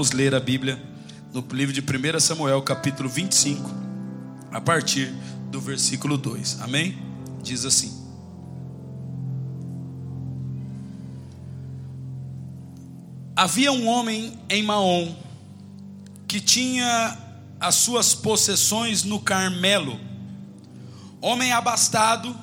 Vamos 0.00 0.12
ler 0.12 0.34
a 0.34 0.40
Bíblia 0.40 0.82
no 1.30 1.44
livro 1.52 1.74
de 1.74 1.82
1 1.82 2.20
Samuel, 2.20 2.62
capítulo 2.62 3.06
25, 3.06 3.70
a 4.50 4.58
partir 4.58 5.12
do 5.50 5.60
versículo 5.60 6.16
2. 6.16 6.62
Amém? 6.62 6.96
Diz 7.42 7.66
assim: 7.66 7.92
Havia 13.36 13.70
um 13.72 13.86
homem 13.86 14.38
em 14.48 14.62
Maom 14.62 15.14
que 16.26 16.40
tinha 16.40 17.18
as 17.60 17.74
suas 17.74 18.14
possessões 18.14 19.04
no 19.04 19.20
Carmelo, 19.20 20.00
homem 21.20 21.52
abastado, 21.52 22.34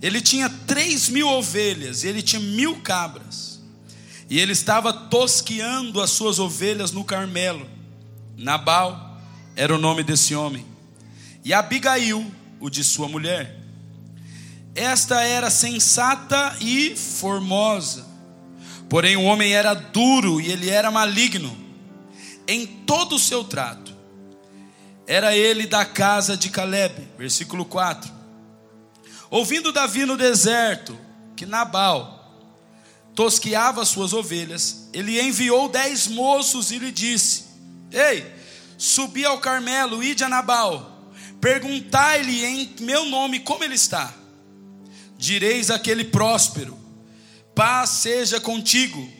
ele 0.00 0.20
tinha 0.20 0.48
três 0.48 1.08
mil 1.08 1.26
ovelhas, 1.26 2.04
ele 2.04 2.22
tinha 2.22 2.40
mil 2.40 2.76
cabras. 2.82 3.57
E 4.30 4.38
ele 4.38 4.52
estava 4.52 4.92
tosqueando 4.92 6.00
as 6.00 6.10
suas 6.10 6.38
ovelhas 6.38 6.92
no 6.92 7.04
Carmelo. 7.04 7.66
Nabal 8.36 9.18
era 9.56 9.74
o 9.74 9.78
nome 9.78 10.02
desse 10.02 10.34
homem. 10.34 10.66
E 11.44 11.54
Abigail, 11.54 12.30
o 12.60 12.68
de 12.68 12.84
sua 12.84 13.08
mulher. 13.08 13.56
Esta 14.74 15.22
era 15.22 15.50
sensata 15.50 16.56
e 16.60 16.94
formosa. 16.94 18.06
Porém, 18.88 19.16
o 19.16 19.24
homem 19.24 19.52
era 19.52 19.74
duro 19.74 20.40
e 20.40 20.50
ele 20.50 20.68
era 20.68 20.90
maligno 20.90 21.56
em 22.46 22.66
todo 22.66 23.16
o 23.16 23.18
seu 23.18 23.44
trato. 23.44 23.94
Era 25.06 25.36
ele 25.36 25.66
da 25.66 25.84
casa 25.84 26.36
de 26.36 26.50
Caleb, 26.50 27.08
versículo 27.18 27.64
4. 27.64 28.10
Ouvindo 29.30 29.72
Davi 29.72 30.04
no 30.04 30.16
deserto 30.16 30.98
que 31.34 31.44
Nabal 31.44 32.17
tosqueava 33.18 33.84
suas 33.84 34.12
ovelhas, 34.12 34.88
ele 34.92 35.20
enviou 35.20 35.68
dez 35.68 36.06
moços 36.06 36.70
e 36.70 36.78
lhe 36.78 36.92
disse: 36.92 37.46
Ei, 37.90 38.24
subi 38.76 39.24
ao 39.24 39.40
Carmelo, 39.40 40.04
ide 40.04 40.22
a 40.22 40.28
Nabal, 40.28 41.10
perguntai-lhe 41.40 42.44
em 42.44 42.76
meu 42.78 43.06
nome 43.06 43.40
como 43.40 43.64
ele 43.64 43.74
está. 43.74 44.14
Direis 45.18 45.68
aquele 45.68 46.04
próspero: 46.04 46.78
Paz 47.56 47.90
seja 47.90 48.38
contigo, 48.38 49.10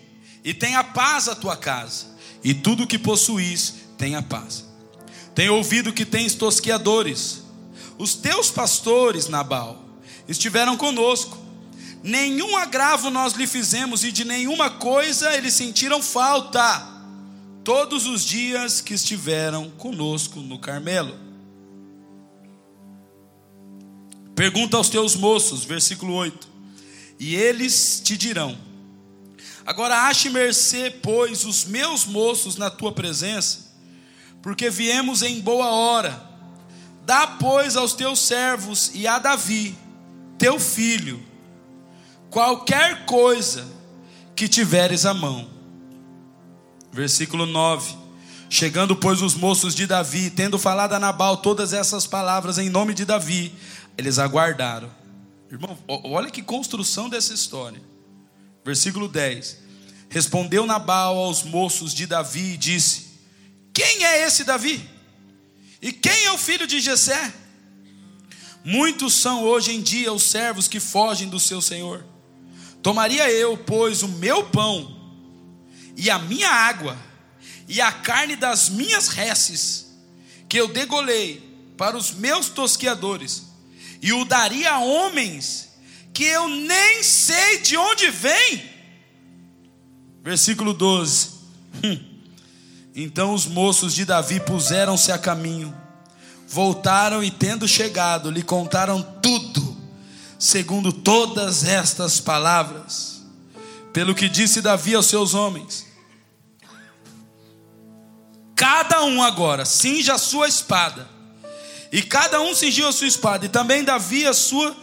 e 0.45 0.55
tenha 0.55 0.85
paz 0.85 1.27
a 1.27 1.35
tua 1.35 1.57
casa, 1.57 2.07
e 2.45 2.55
tudo 2.55 2.87
que 2.87 3.01
possuís 3.01 3.75
tenha 3.99 4.23
paz. 4.23 4.65
Tenho 5.35 5.57
ouvido 5.57 5.93
que 5.93 6.05
tens 6.05 6.37
tosqueadores. 6.37 7.43
Os 7.99 8.15
teus 8.15 8.49
pastores, 8.49 9.27
Nabal, 9.27 9.85
estiveram 10.29 10.77
conosco 10.77 11.48
nenhum 12.09 12.57
agravo 12.57 13.11
nós 13.11 13.35
lhe 13.35 13.47
fizemos 13.47 14.03
e 14.03 14.11
de 14.11 14.25
nenhuma 14.25 14.71
coisa 14.71 15.35
eles 15.35 15.55
sentiram 15.55 16.03
falta, 16.03 16.87
todos 17.63 18.07
os 18.07 18.25
dias 18.25 18.81
que 18.81 18.95
estiveram 18.95 19.71
conosco 19.71 20.41
no 20.41 20.59
Carmelo. 20.59 21.15
Pergunta 24.35 24.77
aos 24.77 24.89
teus 24.89 25.15
moços, 25.15 25.65
versículo 25.65 26.15
8, 26.15 26.49
e 27.21 27.35
eles 27.37 28.01
te 28.03 28.17
dirão: 28.17 28.57
Agora 29.67 30.07
ache 30.07 30.31
mercê, 30.31 30.91
pois, 30.91 31.45
os 31.45 31.65
meus 31.65 32.07
moços 32.07 32.57
na 32.57 32.71
tua 32.71 32.93
presença, 32.93 33.75
porque 34.43 34.71
viemos 34.71 35.23
em 35.23 35.41
boa 35.41 35.67
hora. 35.67 36.27
Dá, 37.05 37.27
pois, 37.27 37.77
aos 37.77 37.93
teus 37.93 38.21
servos 38.21 38.93
e 38.95 39.07
a 39.07 39.19
Davi, 39.19 39.77
teu 40.39 40.59
filho, 40.61 41.28
qualquer 42.31 43.05
coisa 43.05 43.67
que 44.35 44.49
tiveres 44.49 45.05
à 45.05 45.13
mão. 45.13 45.49
Versículo 46.93 47.47
9. 47.47 47.97
Chegando, 48.51 48.97
pois, 48.97 49.21
os 49.21 49.35
moços 49.35 49.75
de 49.75 49.87
Davi, 49.87 50.31
tendo 50.31 50.59
falado 50.59 50.95
a 50.95 50.99
Nabal 50.99 51.37
todas 51.37 51.73
essas 51.73 52.07
palavras 52.07 52.57
em 52.57 52.71
nome 52.71 52.95
de 52.95 53.05
Davi, 53.05 53.53
eles 53.97 54.19
aguardaram. 54.19 54.91
Irmão, 55.51 55.79
olha 55.87 56.31
que 56.31 56.43
construção 56.43 57.09
dessa 57.09 57.35
história. 57.35 57.81
Versículo 58.65 59.09
10. 59.09 59.59
Respondeu 60.09 60.67
Nabal 60.67 61.19
aos 61.19 61.43
moços 61.43 61.93
de 61.93 62.07
Davi 62.07 62.55
e 62.55 62.57
disse: 62.57 63.09
Quem 63.73 64.05
é 64.05 64.27
esse 64.27 64.45
Davi? 64.45 64.89
E 65.81 65.93
quem 65.93 66.25
é 66.25 66.33
o 66.33 66.39
filho 66.39 66.67
de 66.67 66.81
Jessé? 66.81 67.33
Muitos 68.65 69.15
são 69.15 69.45
hoje 69.45 69.73
em 69.73 69.81
dia 69.81 70.13
os 70.13 70.25
servos 70.25 70.67
que 70.67 70.81
fogem 70.81 71.29
do 71.29 71.39
seu 71.39 71.61
senhor. 71.61 72.05
Tomaria 72.83 73.31
eu, 73.31 73.57
pois, 73.57 74.03
o 74.03 74.09
meu 74.09 74.45
pão 74.45 74.97
e 75.97 76.09
a 76.11 76.19
minha 76.19 76.49
água 76.49 76.97
e 77.69 77.81
a 77.81 77.93
carne 77.93 78.35
das 78.35 78.71
minhas 78.71 79.09
reses, 79.09 79.89
que 80.49 80.57
eu 80.57 80.69
degolei 80.69 81.43
para 81.77 81.97
os 81.97 82.13
meus 82.13 82.49
tosqueadores, 82.49 83.45
e 84.01 84.13
o 84.13 84.25
daria 84.25 84.73
a 84.73 84.79
homens 84.79 85.69
que 86.15 86.25
eu 86.25 86.49
nem 86.49 87.03
sei 87.03 87.59
de 87.59 87.77
onde 87.77 88.11
vem. 88.11 88.63
Versículo 90.23 90.73
12. 90.73 91.29
Hum. 91.85 92.01
Então 92.95 93.35
os 93.35 93.47
moços 93.47 93.95
de 93.95 94.05
Davi 94.05 94.41
puseram-se 94.41 95.13
a 95.13 95.19
caminho, 95.19 95.73
voltaram 96.49 97.23
e, 97.23 97.31
tendo 97.31 97.69
chegado, 97.69 98.31
lhe 98.31 98.43
contaram 98.43 99.03
tudo 99.23 99.68
segundo 100.39 100.93
todas 100.93 101.65
estas 101.65 102.21
palavras, 102.21 103.23
pelo 103.93 104.15
que 104.15 104.29
disse 104.29 104.61
Davi 104.61 104.95
aos 104.95 105.07
seus 105.07 105.35
homens. 105.35 105.87
Cada 108.55 109.03
um 109.05 109.23
agora 109.23 109.65
cinja 109.65 110.15
a 110.15 110.19
sua 110.19 110.47
espada, 110.47 111.09
e 111.91 112.03
cada 112.03 112.41
um 112.41 112.55
cingiu 112.55 112.87
a 112.87 112.93
sua 112.93 113.09
espada, 113.09 113.47
e 113.47 113.49
também 113.49 113.83
Davi 113.83 114.27
a 114.27 114.35
sua, 114.35 114.77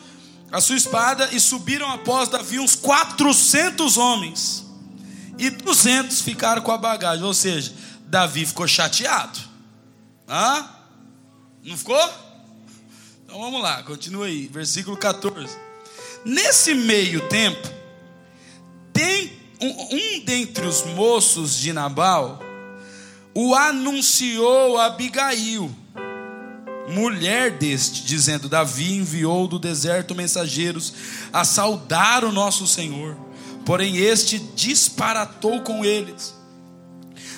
a 0.52 0.60
sua 0.60 0.76
espada, 0.76 1.30
e 1.32 1.40
subiram 1.40 1.90
após 1.92 2.28
Davi 2.28 2.60
uns 2.60 2.76
400 2.76 3.98
homens, 3.98 4.66
e 5.38 5.50
200 5.50 6.22
ficaram 6.22 6.62
com 6.62 6.72
a 6.72 6.78
bagagem, 6.78 7.24
ou 7.24 7.34
seja, 7.34 7.74
Davi 8.08 8.46
ficou 8.46 8.68
chateado. 8.68 9.40
Hã? 10.28 10.70
Não 11.64 11.78
ficou? 11.78 12.25
Então 13.36 13.44
vamos 13.44 13.62
lá, 13.62 13.84
continua 13.84 14.28
aí, 14.28 14.48
versículo 14.48 14.96
14. 14.96 15.58
Nesse 16.24 16.74
meio 16.74 17.28
tempo, 17.28 17.70
tem 18.94 19.34
um, 19.60 19.68
um 19.68 20.20
dentre 20.24 20.66
os 20.66 20.86
moços 20.86 21.58
de 21.58 21.74
Nabal, 21.74 22.40
o 23.34 23.54
anunciou 23.54 24.78
a 24.78 24.86
Abigail, 24.86 25.70
mulher 26.88 27.58
deste, 27.58 28.06
dizendo: 28.06 28.48
Davi 28.48 28.94
enviou 28.94 29.50
do 29.50 29.60
deserto 29.60 30.16
mensageiros 30.16 30.94
a 31.34 31.44
saudar 31.44 32.24
o 32.24 32.32
nosso 32.32 32.66
Senhor, 32.66 33.18
porém 33.66 33.98
este 33.98 34.40
disparatou 34.40 35.60
com 35.60 35.84
eles. 35.84 36.35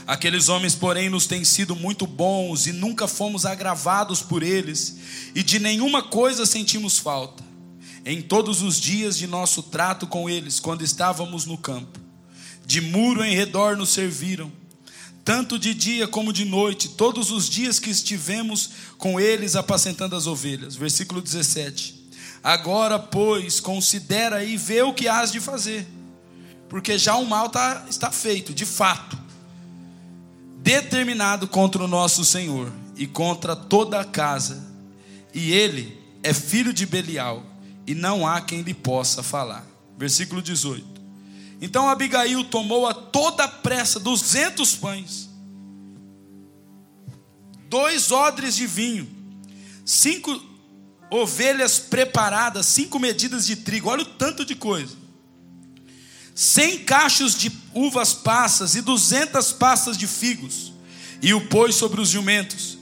Aqueles 0.07 0.47
homens, 0.47 0.73
porém, 0.73 1.09
nos 1.09 1.27
têm 1.27 1.43
sido 1.43 1.75
muito 1.75 2.07
bons 2.07 2.65
e 2.65 2.71
nunca 2.71 3.09
fomos 3.09 3.45
agravados 3.45 4.21
por 4.21 4.41
eles, 4.41 4.95
e 5.35 5.43
de 5.43 5.59
nenhuma 5.59 6.01
coisa 6.01 6.45
sentimos 6.45 6.97
falta. 6.97 7.43
Em 8.05 8.21
todos 8.21 8.61
os 8.61 8.79
dias 8.79 9.17
de 9.17 9.27
nosso 9.27 9.61
trato 9.61 10.07
com 10.07 10.29
eles, 10.29 10.61
quando 10.61 10.81
estávamos 10.81 11.45
no 11.45 11.57
campo, 11.57 11.99
de 12.65 12.79
muro 12.79 13.21
em 13.21 13.35
redor 13.35 13.75
nos 13.75 13.89
serviram, 13.89 14.49
tanto 15.25 15.59
de 15.59 15.73
dia 15.73 16.07
como 16.07 16.31
de 16.31 16.45
noite, 16.45 16.87
todos 16.87 17.29
os 17.29 17.49
dias 17.49 17.77
que 17.77 17.89
estivemos 17.89 18.69
com 18.97 19.19
eles 19.19 19.57
apacentando 19.57 20.15
as 20.15 20.25
ovelhas. 20.25 20.73
Versículo 20.73 21.21
17. 21.21 22.07
Agora, 22.41 22.97
pois, 22.97 23.59
considera 23.59 24.41
e 24.41 24.55
vê 24.55 24.81
o 24.83 24.93
que 24.93 25.09
has 25.09 25.33
de 25.33 25.41
fazer, 25.41 25.85
porque 26.69 26.97
já 26.97 27.17
o 27.17 27.25
mal 27.25 27.49
tá, 27.49 27.85
está 27.89 28.09
feito, 28.09 28.53
de 28.53 28.65
fato 28.65 29.26
determinado 30.67 31.47
contra 31.47 31.81
o 31.81 31.87
nosso 31.87 32.25
Senhor 32.25 32.69
e 32.97 33.07
contra 33.07 33.55
toda 33.55 34.01
a 34.01 34.03
casa, 34.03 34.67
e 35.33 35.53
ele 35.53 35.97
é 36.21 36.33
filho 36.33 36.73
de 36.73 36.85
Belial, 36.85 37.41
e 37.87 37.95
não 37.95 38.27
há 38.27 38.41
quem 38.41 38.63
lhe 38.63 38.73
possa 38.73 39.23
falar. 39.23 39.65
Versículo 39.97 40.41
18. 40.41 40.85
Então 41.61 41.87
Abigail 41.87 42.43
tomou 42.43 42.85
a 42.85 42.93
toda 42.93 43.45
a 43.45 43.47
pressa 43.47 43.97
duzentos 43.97 44.75
pães, 44.75 45.29
dois 47.69 48.11
odres 48.11 48.53
de 48.53 48.67
vinho, 48.67 49.07
cinco 49.85 50.37
ovelhas 51.09 51.79
preparadas, 51.79 52.65
cinco 52.65 52.99
medidas 52.99 53.47
de 53.47 53.55
trigo, 53.55 53.87
olha 53.87 54.01
o 54.01 54.05
tanto 54.05 54.43
de 54.43 54.53
coisa 54.53 55.06
cem 56.37 56.77
cachos 56.77 57.35
de 57.35 57.51
uvas 57.73 58.13
passas 58.13 58.75
e 58.75 58.81
duzentas 58.81 59.51
pastas 59.51 59.97
de 59.97 60.05
figos, 60.05 60.71
e 61.19 61.33
o 61.33 61.47
pôs 61.47 61.73
sobre 61.73 61.99
os 61.99 62.09
jumentos, 62.09 62.77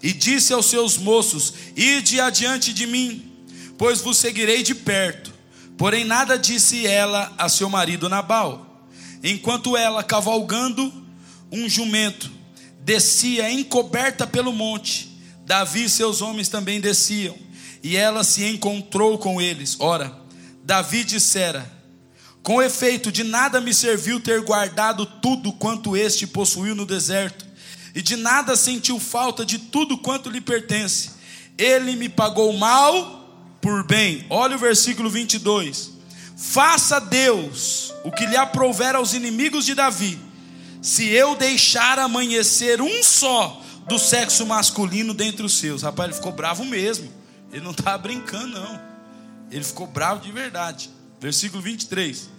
e 0.00 0.12
disse 0.12 0.52
aos 0.52 0.66
seus 0.66 0.96
moços: 0.96 1.52
Ide 1.76 2.20
adiante 2.20 2.72
de 2.72 2.86
mim, 2.86 3.32
pois 3.76 4.00
vos 4.00 4.16
seguirei 4.16 4.62
de 4.62 4.76
perto. 4.76 5.34
Porém, 5.76 6.04
nada 6.04 6.38
disse 6.38 6.86
ela 6.86 7.34
a 7.36 7.48
seu 7.48 7.68
marido 7.68 8.08
Nabal, 8.08 8.86
enquanto 9.24 9.76
ela, 9.76 10.04
cavalgando 10.04 10.92
um 11.50 11.68
jumento 11.68 12.30
descia 12.82 13.50
encoberta 13.50 14.24
pelo 14.26 14.52
monte. 14.52 15.10
Davi 15.44 15.84
e 15.84 15.90
seus 15.90 16.22
homens 16.22 16.48
também 16.48 16.80
desciam, 16.80 17.36
e 17.82 17.96
ela 17.96 18.22
se 18.22 18.44
encontrou 18.44 19.18
com 19.18 19.40
eles. 19.40 19.76
Ora, 19.80 20.16
Davi 20.62 21.02
dissera: 21.02 21.68
Com 22.42 22.62
efeito, 22.62 23.12
de 23.12 23.22
nada 23.22 23.60
me 23.60 23.74
serviu 23.74 24.18
ter 24.18 24.40
guardado 24.40 25.04
tudo 25.04 25.52
quanto 25.52 25.96
este 25.96 26.26
possuiu 26.26 26.74
no 26.74 26.86
deserto, 26.86 27.44
e 27.94 28.00
de 28.00 28.16
nada 28.16 28.56
sentiu 28.56 28.98
falta 28.98 29.44
de 29.44 29.58
tudo 29.58 29.98
quanto 29.98 30.30
lhe 30.30 30.40
pertence. 30.40 31.10
Ele 31.58 31.96
me 31.96 32.08
pagou 32.08 32.52
mal 32.56 33.56
por 33.60 33.84
bem. 33.86 34.24
Olha 34.30 34.56
o 34.56 34.58
versículo 34.58 35.10
22. 35.10 35.90
Faça 36.36 36.98
Deus 36.98 37.92
o 38.02 38.10
que 38.10 38.24
lhe 38.24 38.36
aprouver 38.36 38.94
aos 38.94 39.12
inimigos 39.12 39.66
de 39.66 39.74
Davi, 39.74 40.18
se 40.80 41.06
eu 41.08 41.34
deixar 41.36 41.98
amanhecer 41.98 42.80
um 42.80 43.02
só 43.02 43.62
do 43.86 43.98
sexo 43.98 44.46
masculino 44.46 45.12
dentre 45.12 45.44
os 45.44 45.58
seus. 45.58 45.82
Rapaz, 45.82 46.08
ele 46.08 46.16
ficou 46.16 46.32
bravo 46.32 46.64
mesmo. 46.64 47.12
Ele 47.52 47.62
não 47.62 47.72
estava 47.72 47.98
brincando, 47.98 48.58
não. 48.58 48.80
Ele 49.50 49.64
ficou 49.64 49.86
bravo 49.86 50.20
de 50.22 50.32
verdade. 50.32 50.88
Versículo 51.20 51.62
23. 51.62 52.30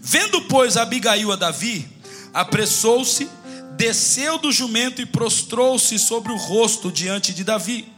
Vendo, 0.00 0.42
pois, 0.42 0.76
Abigail 0.76 1.30
a 1.30 1.36
Davi, 1.36 1.88
apressou-se, 2.32 3.28
desceu 3.76 4.36
do 4.36 4.50
jumento 4.50 5.00
e 5.00 5.06
prostrou-se 5.06 5.98
sobre 5.98 6.32
o 6.32 6.36
rosto 6.36 6.90
diante 6.90 7.32
de 7.32 7.44
Davi, 7.44 7.90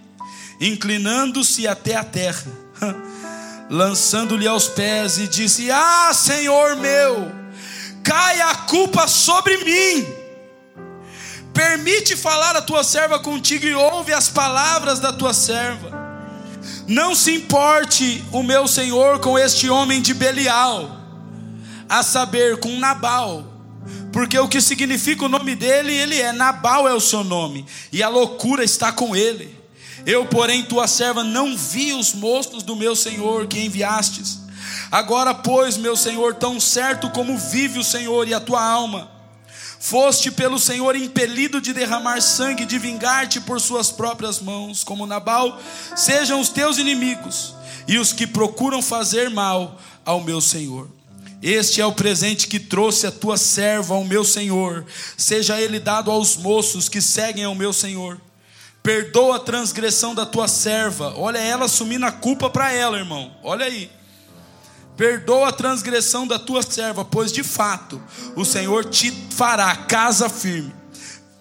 inclinando-se 0.60 1.66
até 1.66 1.96
a 1.96 2.04
terra, 2.04 2.46
lançando-lhe 3.70 4.46
aos 4.46 4.68
pés 4.68 5.16
e 5.16 5.26
disse: 5.26 5.70
Ah, 5.70 6.12
Senhor 6.14 6.76
meu, 6.76 7.32
cai 8.04 8.40
a 8.42 8.54
culpa 8.54 9.08
sobre 9.08 9.56
mim. 9.64 10.06
Permite 11.54 12.14
falar 12.14 12.54
a 12.54 12.60
tua 12.60 12.84
serva 12.84 13.18
contigo 13.18 13.64
e 13.64 13.74
ouve 13.74 14.12
as 14.12 14.28
palavras 14.28 15.00
da 15.00 15.10
tua 15.10 15.32
serva. 15.32 16.05
Não 16.88 17.14
se 17.14 17.34
importe 17.34 18.24
o 18.32 18.42
meu 18.42 18.68
senhor 18.68 19.18
com 19.18 19.38
este 19.38 19.68
homem 19.68 20.00
de 20.00 20.14
Belial, 20.14 21.00
a 21.88 22.02
saber, 22.02 22.58
com 22.58 22.78
Nabal, 22.78 23.44
porque 24.12 24.38
o 24.38 24.48
que 24.48 24.60
significa 24.60 25.24
o 25.24 25.28
nome 25.28 25.56
dele, 25.56 25.92
ele 25.92 26.20
é 26.20 26.32
Nabal 26.32 26.86
é 26.86 26.94
o 26.94 27.00
seu 27.00 27.24
nome, 27.24 27.66
e 27.92 28.02
a 28.02 28.08
loucura 28.08 28.62
está 28.62 28.92
com 28.92 29.16
ele. 29.16 29.56
Eu, 30.04 30.26
porém, 30.26 30.62
tua 30.62 30.86
serva, 30.86 31.24
não 31.24 31.56
vi 31.56 31.92
os 31.92 32.14
mostos 32.14 32.62
do 32.62 32.76
meu 32.76 32.94
senhor 32.94 33.48
que 33.48 33.58
enviastes. 33.58 34.38
Agora, 34.90 35.34
pois, 35.34 35.76
meu 35.76 35.96
senhor, 35.96 36.34
tão 36.34 36.60
certo 36.60 37.10
como 37.10 37.36
vive 37.36 37.80
o 37.80 37.84
Senhor 37.84 38.28
e 38.28 38.34
a 38.34 38.38
tua 38.38 38.62
alma, 38.62 39.10
Foste 39.88 40.32
pelo 40.32 40.58
Senhor 40.58 40.96
impelido 40.96 41.60
de 41.60 41.72
derramar 41.72 42.20
sangue, 42.20 42.66
de 42.66 42.76
vingar-te 42.76 43.40
por 43.40 43.60
suas 43.60 43.88
próprias 43.88 44.40
mãos, 44.40 44.82
como 44.82 45.06
Nabal, 45.06 45.60
sejam 45.94 46.40
os 46.40 46.48
teus 46.48 46.76
inimigos 46.76 47.54
e 47.86 47.96
os 47.96 48.12
que 48.12 48.26
procuram 48.26 48.82
fazer 48.82 49.30
mal 49.30 49.80
ao 50.04 50.20
meu 50.20 50.40
Senhor. 50.40 50.90
Este 51.40 51.80
é 51.80 51.86
o 51.86 51.92
presente 51.92 52.48
que 52.48 52.58
trouxe 52.58 53.06
a 53.06 53.12
tua 53.12 53.36
serva 53.36 53.94
ao 53.94 54.02
meu 54.02 54.24
Senhor, 54.24 54.84
seja 55.16 55.60
ele 55.60 55.78
dado 55.78 56.10
aos 56.10 56.36
moços 56.36 56.88
que 56.88 57.00
seguem 57.00 57.44
ao 57.44 57.54
meu 57.54 57.72
Senhor. 57.72 58.20
Perdoa 58.82 59.36
a 59.36 59.40
transgressão 59.40 60.16
da 60.16 60.26
tua 60.26 60.48
serva. 60.48 61.14
Olha 61.16 61.38
ela 61.38 61.66
assumindo 61.66 62.06
a 62.06 62.10
culpa 62.10 62.50
para 62.50 62.72
ela, 62.72 62.98
irmão. 62.98 63.36
Olha 63.40 63.66
aí. 63.66 63.88
Perdoa 64.96 65.48
a 65.48 65.52
transgressão 65.52 66.26
da 66.26 66.38
tua 66.38 66.62
serva, 66.62 67.04
pois 67.04 67.30
de 67.30 67.42
fato 67.42 68.00
o 68.34 68.44
Senhor 68.44 68.84
te 68.86 69.10
fará 69.30 69.74
casa 69.76 70.28
firme, 70.28 70.74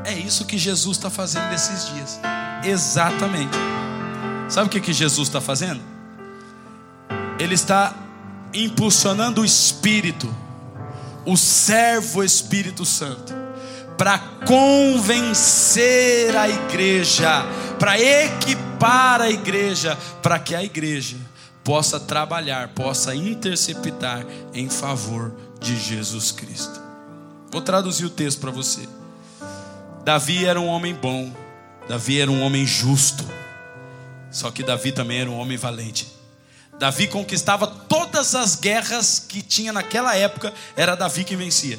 É 0.04 0.12
isso 0.12 0.44
que 0.44 0.58
Jesus 0.58 0.96
está 0.96 1.08
fazendo 1.08 1.48
nesses 1.50 1.86
dias. 1.94 2.18
Exatamente. 2.64 3.56
Sabe 4.48 4.66
o 4.66 4.70
que, 4.70 4.80
que 4.80 4.92
Jesus 4.92 5.28
está 5.28 5.40
fazendo? 5.40 5.80
Ele 7.38 7.54
está 7.54 8.01
impulsionando 8.54 9.42
o 9.42 9.44
Espírito, 9.44 10.34
o 11.24 11.36
servo 11.36 12.22
Espírito 12.22 12.84
Santo, 12.84 13.32
para 13.96 14.18
convencer 14.46 16.36
a 16.36 16.48
igreja, 16.48 17.44
para 17.78 18.00
equipar 18.00 19.20
a 19.20 19.30
igreja, 19.30 19.96
para 20.22 20.38
que 20.38 20.54
a 20.54 20.62
igreja 20.62 21.16
possa 21.62 22.00
trabalhar, 22.00 22.68
possa 22.68 23.14
interceptar 23.14 24.26
em 24.52 24.68
favor 24.68 25.32
de 25.60 25.78
Jesus 25.78 26.32
Cristo. 26.32 26.80
Vou 27.50 27.60
traduzir 27.60 28.06
o 28.06 28.10
texto 28.10 28.40
para 28.40 28.50
você. 28.50 28.80
Davi 30.04 30.44
era 30.44 30.60
um 30.60 30.66
homem 30.66 30.94
bom, 30.94 31.32
Davi 31.88 32.20
era 32.20 32.30
um 32.30 32.42
homem 32.42 32.66
justo, 32.66 33.24
só 34.30 34.50
que 34.50 34.62
Davi 34.64 34.90
também 34.90 35.20
era 35.20 35.30
um 35.30 35.38
homem 35.38 35.56
valente. 35.56 36.21
Davi 36.78 37.06
conquistava 37.06 37.66
todas 37.66 38.34
as 38.34 38.56
guerras 38.56 39.24
que 39.28 39.42
tinha 39.42 39.72
naquela 39.72 40.16
época, 40.16 40.52
era 40.76 40.96
Davi 40.96 41.22
que 41.22 41.36
vencia. 41.36 41.78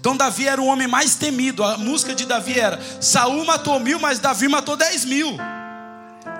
Então 0.00 0.16
Davi 0.16 0.46
era 0.46 0.60
o 0.60 0.66
homem 0.66 0.86
mais 0.86 1.16
temido. 1.16 1.64
A 1.64 1.76
música 1.76 2.14
de 2.14 2.24
Davi 2.24 2.58
era: 2.58 2.80
Saul 3.00 3.44
matou 3.44 3.78
mil, 3.80 3.98
mas 3.98 4.18
Davi 4.18 4.48
matou 4.48 4.76
dez 4.76 5.04
mil. 5.04 5.36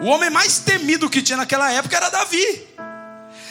O 0.00 0.06
homem 0.06 0.30
mais 0.30 0.58
temido 0.58 1.10
que 1.10 1.20
tinha 1.20 1.36
naquela 1.36 1.72
época 1.72 1.96
era 1.96 2.08
Davi. 2.08 2.66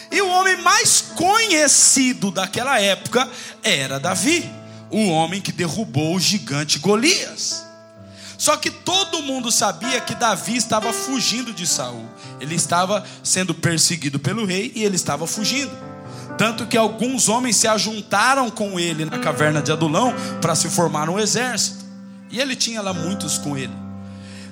E 0.10 0.22
o 0.22 0.30
homem 0.30 0.56
mais 0.62 1.01
conhecido 1.01 2.32
daquela 2.32 2.80
época 2.80 3.30
era 3.62 4.00
Davi, 4.00 4.50
o 4.89 5.10
homem 5.10 5.42
que 5.42 5.51
derrubou 5.51 6.16
o 6.16 6.20
gigante 6.20 6.80
Golias. 6.80 7.66
Só 8.38 8.56
que 8.56 8.70
todo 8.70 9.24
mundo 9.24 9.51
sabia 9.51 10.00
que 10.00 10.13
Davi 10.13 10.56
estava 10.56 10.94
fugindo 10.94 11.51
de 11.51 11.65
Saul. 11.65 12.06
Ele 12.39 12.53
estava 12.53 13.03
sendo 13.24 13.53
perseguido 13.53 14.20
pelo 14.20 14.46
rei 14.46 14.72
e 14.75 14.84
ele 14.84 14.96
estava 14.96 15.25
fugindo. 15.25 15.72
Tanto 16.38 16.67
que 16.67 16.77
alguns 16.77 17.29
homens 17.29 17.56
se 17.56 17.67
ajuntaram 17.67 18.51
com 18.51 18.79
ele 18.79 19.06
na 19.06 19.17
caverna 19.17 19.60
de 19.60 19.72
Adulão 19.72 20.13
para 20.39 20.53
se 20.53 20.70
formar 20.70 21.10
um 21.10 21.17
exército. 21.17 21.84
E 22.29 22.39
ele 22.39 22.56
tinha 22.56 22.82
lá 22.82 22.94
muitos 22.94 23.39
com 23.39 23.58
ele. 23.58 23.74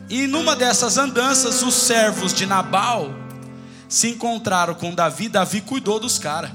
E 0.09 0.25
numa 0.25 0.55
dessas 0.55 0.97
andanças, 0.97 1.61
os 1.61 1.75
servos 1.75 2.33
de 2.33 2.45
Nabal 2.47 3.13
se 3.87 4.09
encontraram 4.09 4.73
com 4.73 4.95
Davi. 4.95 5.29
Davi 5.29 5.61
cuidou 5.61 5.99
dos 5.99 6.17
caras. 6.17 6.49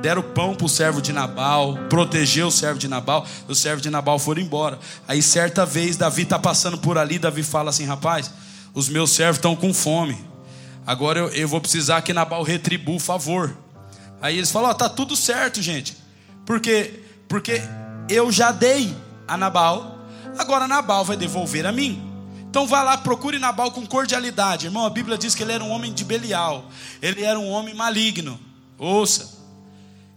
Deram 0.00 0.22
pão 0.22 0.54
para 0.54 0.66
o 0.66 0.68
servo 0.68 1.00
de 1.00 1.12
Nabal, 1.12 1.76
protegeu 1.88 2.48
o 2.48 2.52
servo 2.52 2.78
de 2.78 2.88
Nabal, 2.88 3.26
os 3.48 3.58
servos 3.58 3.82
de 3.82 3.90
Nabal 3.90 4.18
foram 4.18 4.40
embora. 4.40 4.78
Aí 5.06 5.22
certa 5.22 5.64
vez 5.66 5.96
Davi 5.96 6.22
está 6.22 6.38
passando 6.38 6.78
por 6.78 6.98
ali, 6.98 7.18
Davi 7.18 7.42
fala 7.42 7.70
assim: 7.70 7.84
rapaz, 7.84 8.30
os 8.74 8.88
meus 8.88 9.10
servos 9.10 9.36
estão 9.36 9.56
com 9.56 9.72
fome. 9.72 10.18
Agora 10.86 11.18
eu, 11.18 11.28
eu, 11.28 11.48
vou 11.48 11.60
precisar 11.60 12.02
que 12.02 12.12
Nabal 12.12 12.42
retribua 12.42 12.96
o 12.96 13.00
favor. 13.00 13.56
Aí 14.20 14.36
eles 14.36 14.50
falam: 14.50 14.68
ó, 14.68 14.72
oh, 14.72 14.74
tá 14.74 14.88
tudo 14.88 15.16
certo, 15.16 15.60
gente. 15.60 15.96
Porque 16.44 17.02
porque 17.28 17.60
eu 18.08 18.30
já 18.30 18.52
dei 18.52 18.94
a 19.26 19.36
Nabal, 19.36 19.98
agora 20.38 20.68
Nabal 20.68 21.04
vai 21.04 21.16
devolver 21.16 21.66
a 21.66 21.72
mim. 21.72 22.02
Então 22.48 22.66
vá 22.66 22.82
lá, 22.82 22.96
procure 22.96 23.38
Nabal 23.38 23.70
com 23.70 23.84
cordialidade. 23.84 24.66
Irmão, 24.66 24.86
a 24.86 24.90
Bíblia 24.90 25.18
diz 25.18 25.34
que 25.34 25.42
ele 25.42 25.52
era 25.52 25.62
um 25.62 25.70
homem 25.70 25.92
de 25.92 26.04
Belial. 26.04 26.64
Ele 27.02 27.22
era 27.22 27.38
um 27.38 27.50
homem 27.50 27.74
maligno. 27.74 28.38
Ouça. 28.78 29.35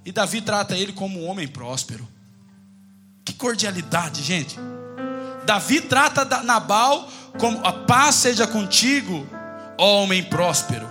E 0.10 0.12
Davi 0.12 0.42
trata 0.42 0.76
ele 0.76 0.92
como 0.92 1.20
um 1.20 1.28
homem 1.28 1.48
próspero. 1.48 2.08
Que 3.24 3.32
cordialidade, 3.32 4.24
gente. 4.24 4.58
Davi 5.46 5.82
trata 5.82 6.26
Nabal 6.42 7.08
como 7.38 7.64
a 7.64 7.72
paz 7.72 8.16
seja 8.16 8.48
contigo, 8.48 9.30
homem 9.78 10.24
próspero. 10.24 10.90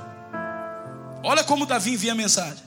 Olha 1.25 1.42
como 1.42 1.66
Davi 1.66 1.94
envia 1.94 2.12
a 2.12 2.14
mensagem. 2.14 2.62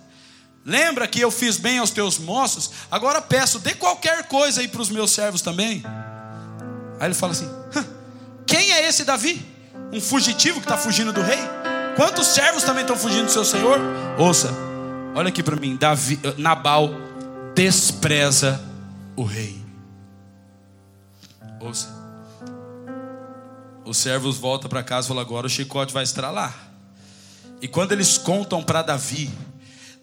Lembra 0.65 1.07
que 1.07 1.21
eu 1.21 1.31
fiz 1.31 1.55
bem 1.55 1.77
aos 1.77 1.89
teus 1.89 2.17
moços? 2.17 2.69
Agora 2.91 3.21
peço, 3.21 3.57
dê 3.57 3.73
qualquer 3.73 4.27
coisa 4.27 4.59
aí 4.59 4.67
para 4.67 4.81
os 4.81 4.89
meus 4.89 5.11
servos 5.11 5.41
também. 5.41 5.81
Aí 6.99 7.07
ele 7.07 7.13
fala 7.13 7.31
assim: 7.31 7.49
Quem 8.45 8.73
é 8.73 8.89
esse 8.89 9.05
Davi? 9.05 9.45
Um 9.93 10.01
fugitivo 10.01 10.59
que 10.59 10.65
está 10.65 10.77
fugindo 10.77 11.13
do 11.13 11.21
rei? 11.21 11.39
Quantos 11.95 12.27
servos 12.27 12.63
também 12.63 12.81
estão 12.81 12.97
fugindo 12.97 13.27
do 13.27 13.31
seu 13.31 13.45
senhor? 13.45 13.79
Ouça, 14.19 14.49
olha 15.15 15.29
aqui 15.29 15.43
para 15.43 15.55
mim: 15.55 15.75
Davi, 15.75 16.19
Nabal 16.37 16.89
despreza 17.55 18.61
o 19.15 19.23
rei. 19.23 19.61
Ouça. 21.59 21.89
Os 23.85 23.97
servos 23.97 24.37
voltam 24.37 24.69
para 24.69 24.83
casa 24.83 25.07
e 25.07 25.09
falam: 25.09 25.21
agora 25.21 25.47
o 25.47 25.49
chicote 25.49 25.93
vai 25.93 26.03
estralar. 26.03 26.71
E 27.61 27.67
quando 27.67 27.91
eles 27.91 28.17
contam 28.17 28.63
para 28.63 28.81
Davi, 28.81 29.29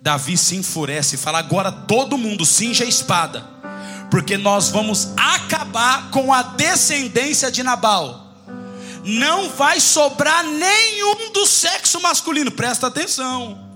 Davi 0.01 0.37
se 0.37 0.57
enfurece 0.57 1.17
e 1.17 1.19
fala: 1.19 1.39
agora 1.39 1.73
todo 1.73 2.19
mundo 2.19 2.45
cinja 2.47 2.85
a 2.85 2.89
espada, 2.89 3.45
porque 4.11 4.37
nós 4.37 4.69
vamos 4.69 5.09
acabar 5.17 6.11
com 6.11 6.33
a 6.33 6.43
descendência 6.43 7.51
de 7.51 7.63
Nabal. 7.63 8.27
Não 9.05 9.49
vai 9.51 9.81
sobrar 9.81 10.45
nenhum 10.45 11.33
do 11.33 11.47
sexo 11.47 12.01
masculino, 12.01 12.51
presta 12.51 12.87
atenção. 12.89 13.68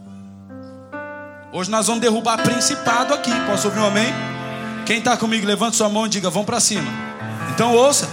Hoje 1.52 1.71
nós 1.71 1.87
vamos 1.87 2.00
derrubar 2.00 2.42
principado 2.42 3.12
aqui. 3.12 3.30
Posso 3.47 3.68
ouvir 3.68 3.80
um 3.80 3.87
amém? 3.87 4.12
Quem 4.87 4.99
está 4.99 5.16
comigo, 5.16 5.47
levante 5.47 5.76
sua 5.76 5.88
mão 5.88 6.06
e 6.06 6.09
diga: 6.09 6.30
vamos 6.30 6.47
para 6.47 6.61
cima. 6.61 6.90
Então 7.50 7.75
ouça 7.75 8.09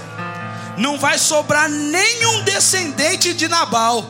não 0.80 0.98
vai 0.98 1.18
sobrar 1.18 1.70
nenhum 1.70 2.44
descendente 2.44 3.34
de 3.34 3.48
Nabal. 3.48 4.10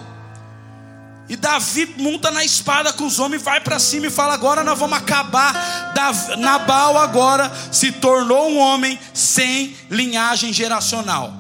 E 1.28 1.36
Davi 1.36 1.96
monta 1.98 2.32
na 2.32 2.44
espada 2.44 2.92
com 2.94 3.06
os 3.06 3.20
homens, 3.20 3.42
vai 3.42 3.60
para 3.60 3.78
cima 3.78 4.08
e 4.08 4.10
fala: 4.10 4.34
Agora 4.34 4.64
nós 4.64 4.78
vamos 4.78 4.98
acabar. 4.98 5.94
Nabal 6.38 6.98
agora 6.98 7.52
se 7.72 7.92
tornou 7.92 8.50
um 8.50 8.58
homem 8.58 9.00
sem 9.14 9.76
linhagem 9.90 10.54
geracional. 10.54 11.34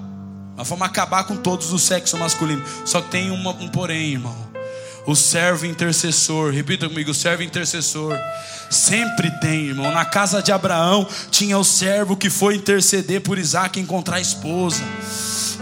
Nós 0.55 0.67
vamos 0.67 0.85
acabar 0.85 1.23
com 1.23 1.37
todos 1.37 1.71
os 1.71 1.83
sexos 1.83 2.19
masculinos. 2.19 2.67
Só 2.85 3.01
que 3.01 3.09
tem 3.09 3.31
uma, 3.31 3.51
um 3.51 3.69
porém, 3.69 4.11
irmão. 4.11 4.48
O 5.09 5.15
servo 5.15 5.65
intercessor, 5.65 6.53
repita 6.53 6.87
comigo: 6.87 7.09
o 7.09 7.15
servo 7.15 7.41
intercessor. 7.41 8.15
Sempre 8.69 9.31
tem, 9.39 9.69
irmão. 9.69 9.91
Na 9.91 10.05
casa 10.05 10.39
de 10.39 10.51
Abraão 10.51 11.07
tinha 11.31 11.57
o 11.57 11.63
servo 11.63 12.15
que 12.15 12.29
foi 12.29 12.53
interceder 12.53 13.19
por 13.19 13.39
Isaac 13.39 13.79
encontrar 13.79 14.17
a 14.17 14.21
esposa. 14.21 14.83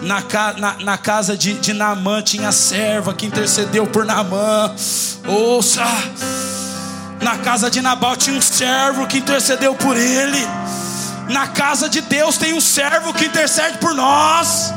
Na, 0.01 0.21
na, 0.57 0.73
na 0.83 0.97
casa 0.97 1.37
de, 1.37 1.53
de 1.53 1.71
Naamã 1.71 2.21
tinha 2.21 2.49
a 2.49 2.51
serva 2.51 3.13
que 3.13 3.25
intercedeu 3.25 3.87
por 3.87 4.03
Naamã. 4.03 4.75
Ouça! 5.25 5.85
Na 7.21 7.37
casa 7.37 7.71
de 7.71 7.81
Nabal 7.81 8.17
tinha 8.17 8.35
um 8.37 8.41
servo 8.41 9.07
que 9.07 9.19
intercedeu 9.19 9.73
por 9.75 9.95
ele. 9.95 10.45
Na 11.29 11.47
casa 11.47 11.87
de 11.87 12.01
Deus 12.01 12.35
tem 12.35 12.53
um 12.53 12.59
servo 12.59 13.13
que 13.13 13.23
intercede 13.23 13.77
por 13.77 13.95
nós. 13.95 14.73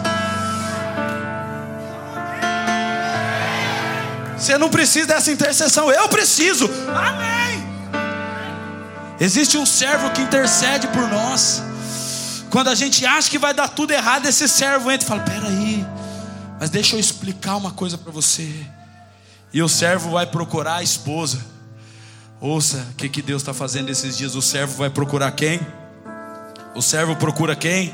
Você 4.41 4.57
não 4.57 4.71
precisa 4.71 5.07
dessa 5.07 5.31
intercessão, 5.31 5.93
eu 5.93 6.09
preciso. 6.09 6.65
Amém. 6.89 7.63
Existe 9.21 9.59
um 9.59 9.67
servo 9.67 10.11
que 10.13 10.23
intercede 10.23 10.89
por 10.89 11.07
nós. 11.09 11.63
Quando 12.49 12.69
a 12.69 12.75
gente 12.75 13.05
acha 13.05 13.29
que 13.29 13.39
vai 13.39 13.53
dar 13.53 13.69
tudo 13.69 13.93
errado, 13.93 14.27
esse 14.27 14.49
servo 14.49 14.91
entra 14.91 15.05
e 15.05 15.09
fala: 15.09 15.21
Peraí, 15.23 15.87
mas 16.59 16.71
deixa 16.71 16.97
eu 16.97 17.01
explicar 17.01 17.57
uma 17.57 17.71
coisa 17.71 17.99
para 17.99 18.11
você. 18.11 18.51
E 19.53 19.63
o 19.63 19.69
servo 19.69 20.13
vai 20.13 20.25
procurar 20.25 20.77
a 20.77 20.83
esposa. 20.83 21.39
Ouça 22.41 22.79
o 22.93 22.95
que, 22.95 23.11
que 23.11 23.21
Deus 23.21 23.43
está 23.43 23.53
fazendo 23.53 23.91
esses 23.91 24.17
dias. 24.17 24.35
O 24.35 24.41
servo 24.41 24.79
vai 24.79 24.89
procurar 24.89 25.33
quem? 25.33 25.61
O 26.75 26.81
servo 26.81 27.15
procura 27.15 27.55
quem? 27.55 27.93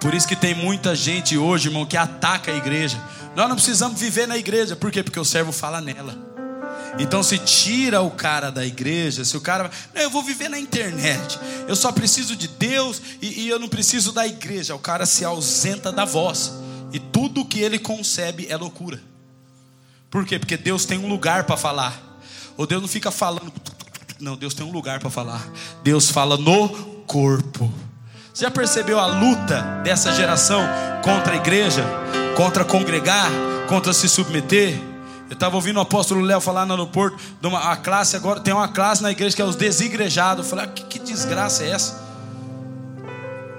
Por 0.00 0.14
isso 0.14 0.28
que 0.28 0.36
tem 0.36 0.54
muita 0.54 0.94
gente 0.94 1.36
hoje, 1.36 1.68
irmão, 1.68 1.86
que 1.86 1.96
ataca 1.96 2.52
a 2.52 2.56
igreja. 2.56 3.00
Nós 3.34 3.48
não 3.48 3.56
precisamos 3.56 3.98
viver 3.98 4.26
na 4.26 4.36
igreja, 4.36 4.76
por 4.76 4.90
quê? 4.90 5.02
Porque 5.02 5.20
o 5.20 5.24
servo 5.24 5.52
fala 5.52 5.80
nela. 5.80 6.16
Então 6.98 7.22
se 7.22 7.38
tira 7.38 8.00
o 8.00 8.10
cara 8.10 8.50
da 8.50 8.64
igreja, 8.64 9.24
se 9.24 9.36
o 9.36 9.40
cara, 9.40 9.70
não, 9.94 10.02
eu 10.02 10.10
vou 10.10 10.22
viver 10.22 10.48
na 10.48 10.58
internet, 10.58 11.38
eu 11.68 11.76
só 11.76 11.92
preciso 11.92 12.34
de 12.34 12.48
Deus 12.48 13.02
e, 13.20 13.42
e 13.42 13.48
eu 13.48 13.58
não 13.58 13.68
preciso 13.68 14.12
da 14.12 14.26
igreja. 14.26 14.74
O 14.74 14.78
cara 14.78 15.04
se 15.04 15.24
ausenta 15.24 15.92
da 15.92 16.04
voz 16.04 16.52
e 16.92 16.98
tudo 16.98 17.44
que 17.44 17.60
ele 17.60 17.78
concebe 17.78 18.46
é 18.48 18.56
loucura. 18.56 19.00
Por 20.10 20.24
quê? 20.24 20.38
Porque 20.38 20.56
Deus 20.56 20.84
tem 20.86 20.96
um 20.98 21.08
lugar 21.08 21.44
para 21.44 21.56
falar. 21.56 22.20
Ou 22.56 22.66
Deus 22.66 22.80
não 22.80 22.88
fica 22.88 23.10
falando, 23.10 23.52
não, 24.18 24.34
Deus 24.36 24.54
tem 24.54 24.64
um 24.64 24.72
lugar 24.72 24.98
para 24.98 25.10
falar. 25.10 25.46
Deus 25.82 26.10
fala 26.10 26.38
no 26.38 26.68
corpo. 27.06 27.70
Você 28.36 28.44
já 28.44 28.50
percebeu 28.50 28.98
a 29.00 29.06
luta 29.06 29.62
dessa 29.82 30.12
geração 30.12 30.60
contra 31.02 31.32
a 31.32 31.36
igreja? 31.36 31.82
contra 32.36 32.66
congregar, 32.66 33.30
contra 33.66 33.94
se 33.94 34.10
submeter. 34.10 34.78
Eu 35.30 35.32
estava 35.32 35.56
ouvindo 35.56 35.78
o 35.78 35.80
apóstolo 35.80 36.20
Léo 36.20 36.38
falar 36.38 36.66
no 36.66 36.74
aeroporto, 36.74 37.16
de 37.40 37.48
uma, 37.48 37.72
a 37.72 37.76
classe 37.76 38.14
agora, 38.14 38.38
tem 38.38 38.52
uma 38.52 38.68
classe 38.68 39.02
na 39.02 39.10
igreja 39.10 39.34
que 39.34 39.40
é 39.40 39.44
os 39.46 39.56
desigrejados. 39.56 40.44
Eu 40.44 40.50
falei, 40.50 40.66
ah, 40.66 40.68
que, 40.68 40.84
que 40.84 40.98
desgraça 40.98 41.64
é 41.64 41.70
essa? 41.70 42.05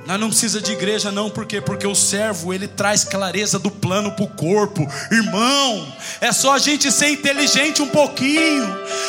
Nós 0.08 0.18
não 0.22 0.30
precisa 0.30 0.62
de 0.62 0.72
igreja 0.72 1.12
não, 1.12 1.30
por 1.30 1.46
quê? 1.46 1.60
Porque 1.60 1.86
o 1.86 1.94
servo, 1.94 2.54
ele 2.54 2.66
traz 2.66 3.04
clareza 3.04 3.60
do 3.60 3.70
plano 3.70 4.10
para 4.14 4.24
o 4.24 4.28
corpo. 4.30 4.90
Irmão, 5.12 5.94
é 6.22 6.32
só 6.32 6.54
a 6.54 6.58
gente 6.58 6.90
ser 6.94 7.10
inteligente 7.10 7.82
um 7.82 7.90
pouquinho. 7.90 8.66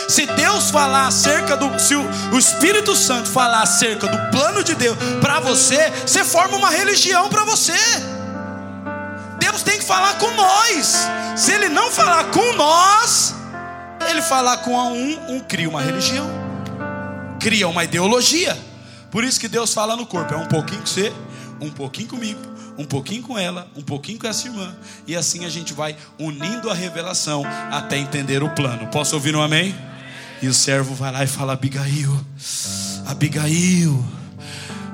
Se 0.09 0.27
Deus 0.27 0.71
falar 0.71 1.07
acerca 1.07 1.57
do, 1.57 1.79
se 1.79 1.95
o, 1.95 2.03
o 2.33 2.37
Espírito 2.37 2.97
Santo 2.97 3.29
falar 3.29 3.63
acerca 3.63 4.09
do 4.09 4.31
plano 4.33 4.65
de 4.65 4.75
Deus 4.75 4.99
para 5.21 5.39
você, 5.39 5.89
você 6.05 6.25
forma 6.25 6.57
uma 6.57 6.69
religião 6.69 7.29
para 7.29 7.45
você. 7.45 7.79
Deus 9.39 9.63
tem 9.63 9.79
que 9.79 9.85
falar 9.85 10.19
com 10.19 10.33
nós. 10.33 10.97
Se 11.37 11.53
Ele 11.53 11.69
não 11.69 11.93
falar 11.93 12.25
com 12.33 12.55
nós, 12.55 13.37
Ele 14.11 14.21
falar 14.21 14.57
com 14.59 14.75
um, 14.75 15.37
um 15.37 15.39
cria 15.39 15.69
uma 15.69 15.81
religião, 15.81 16.29
cria 17.39 17.69
uma 17.69 17.85
ideologia. 17.85 18.68
Por 19.11 19.25
isso 19.25 19.41
que 19.41 19.49
Deus 19.49 19.73
fala 19.73 19.97
no 19.97 20.07
corpo: 20.07 20.35
é 20.35 20.37
um 20.37 20.47
pouquinho 20.47 20.81
com 20.81 20.87
você, 20.87 21.13
um 21.61 21.71
pouquinho 21.71 22.09
comigo, 22.09 22.41
um 22.77 22.85
pouquinho 22.85 23.23
com 23.23 23.39
ela, 23.39 23.69
um 23.77 23.83
pouquinho 23.83 24.19
com 24.19 24.27
essa 24.27 24.47
irmã. 24.47 24.77
E 25.07 25.17
assim 25.17 25.45
a 25.45 25.49
gente 25.49 25.73
vai 25.73 25.97
unindo 26.19 26.71
a 26.71 26.75
revelação 26.75 27.43
até 27.71 27.97
entender 27.99 28.43
o 28.43 28.51
plano. 28.51 28.87
Posso 28.89 29.15
ouvir 29.15 29.35
um 29.35 29.43
amém? 29.43 29.75
E 30.41 30.47
o 30.47 30.55
servo 30.55 30.95
vai 30.95 31.11
lá 31.11 31.25
e 31.25 31.27
fala: 31.27 31.55
Abigail, 31.55 32.25
Abigail, 33.07 34.05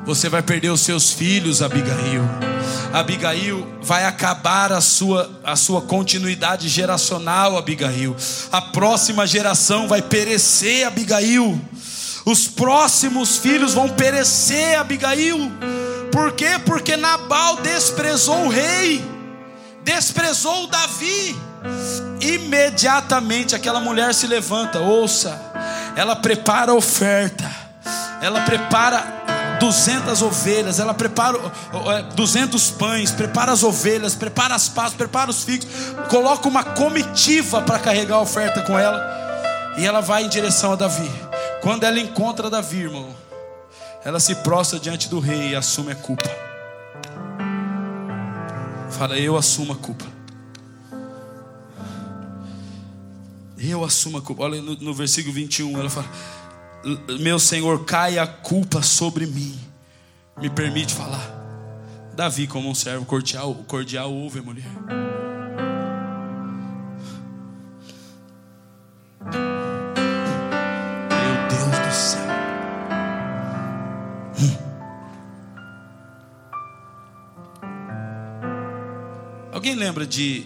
você 0.07 0.29
vai 0.29 0.43
perder 0.43 0.71
os 0.71 0.81
seus 0.81 1.13
filhos, 1.13 1.63
Abigail. 1.63 2.23
Abigail 2.93 3.67
vai 3.83 4.05
acabar 4.05 4.73
a 4.73 4.81
sua, 4.81 5.41
a 5.43 5.57
sua 5.57 5.83
continuidade 5.83 6.69
geracional, 6.69 7.59
Abigail. 7.59 8.15
A 8.53 8.61
próxima 8.61 9.27
geração 9.27 9.89
vai 9.89 10.01
perecer, 10.01 10.87
Abigail. 10.87 11.61
Os 12.25 12.49
próximos 12.49 13.37
filhos 13.37 13.75
vão 13.75 13.89
perecer, 13.89 14.79
Abigail. 14.79 15.53
Por 16.11 16.33
quê? 16.33 16.59
Porque 16.65 16.97
Nabal 16.97 17.57
desprezou 17.57 18.47
o 18.47 18.49
rei, 18.49 19.05
desprezou 19.83 20.67
Davi. 20.69 21.37
Imediatamente 22.21 23.55
aquela 23.55 23.81
mulher 23.81 24.15
se 24.15 24.27
levanta, 24.27 24.79
ouça, 24.79 25.39
ela 25.97 26.17
prepara 26.17 26.73
a 26.73 26.75
oferta, 26.75 27.51
ela 28.23 28.43
prepara 28.43 29.25
200 29.61 30.23
ovelhas, 30.23 30.79
ela 30.79 30.95
prepara 30.95 31.39
200 32.15 32.71
é, 32.71 32.79
pães, 32.79 33.11
prepara 33.11 33.53
as 33.53 33.63
ovelhas, 33.63 34.15
prepara 34.15 34.55
as 34.55 34.69
pastas, 34.69 34.95
prepara 34.95 35.31
os 35.31 35.43
figos, 35.43 35.67
coloca 36.09 36.49
uma 36.49 36.63
comitiva 36.63 37.63
para 37.63 37.79
carregar 37.79 38.17
a 38.17 38.21
oferta 38.21 38.63
com 38.63 38.79
ela, 38.79 39.03
e 39.77 39.87
ela 39.87 40.01
vai 40.01 40.25
em 40.25 40.29
direção 40.29 40.73
a 40.73 40.77
Davi. 40.77 41.11
Quando 41.65 41.85
ela 41.85 41.99
encontra 41.99 42.51
Davi, 42.51 42.81
irmão, 42.81 43.09
ela 44.05 44.21
se 44.21 44.35
prostra 44.35 44.79
diante 44.79 45.09
do 45.09 45.19
rei 45.19 45.53
e 45.53 45.57
assume 45.57 45.93
a 45.93 45.95
culpa. 45.95 46.29
Fala, 48.91 49.19
eu 49.19 49.35
assumo 49.35 49.73
a 49.73 49.77
culpa. 49.77 50.05
Eu 53.59 53.83
assumo 53.83 54.19
a 54.19 54.21
culpa. 54.21 54.43
Olha 54.43 54.61
no, 54.61 54.75
no 54.77 54.93
versículo 54.93 55.33
21, 55.33 55.81
ela 55.81 55.89
fala: 55.89 56.07
Meu 57.19 57.39
Senhor, 57.39 57.83
cai 57.87 58.19
a 58.19 58.27
culpa 58.27 58.83
sobre 58.83 59.25
mim. 59.25 59.59
Me 60.39 60.51
permite 60.51 60.93
falar. 60.93 61.33
Davi, 62.15 62.47
como 62.47 62.69
um 62.69 62.75
servo 62.75 63.07
cordial, 63.07 63.55
cordial 63.67 64.13
ouve 64.13 64.43
mulher. 64.43 64.71
Alguém 79.65 79.77
lembra 79.77 80.07
de 80.07 80.45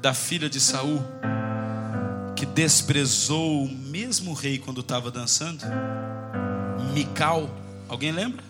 da 0.00 0.14
filha 0.14 0.48
de 0.48 0.60
Saul 0.60 1.04
que 2.36 2.46
desprezou 2.46 3.64
o 3.64 3.68
mesmo 3.68 4.32
rei 4.32 4.60
quando 4.60 4.80
estava 4.80 5.10
dançando? 5.10 5.64
Mical. 6.94 7.50
Alguém 7.88 8.12
lembra? 8.12 8.44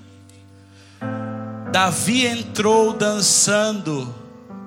Davi 1.73 2.27
entrou 2.27 2.93
dançando 2.93 4.15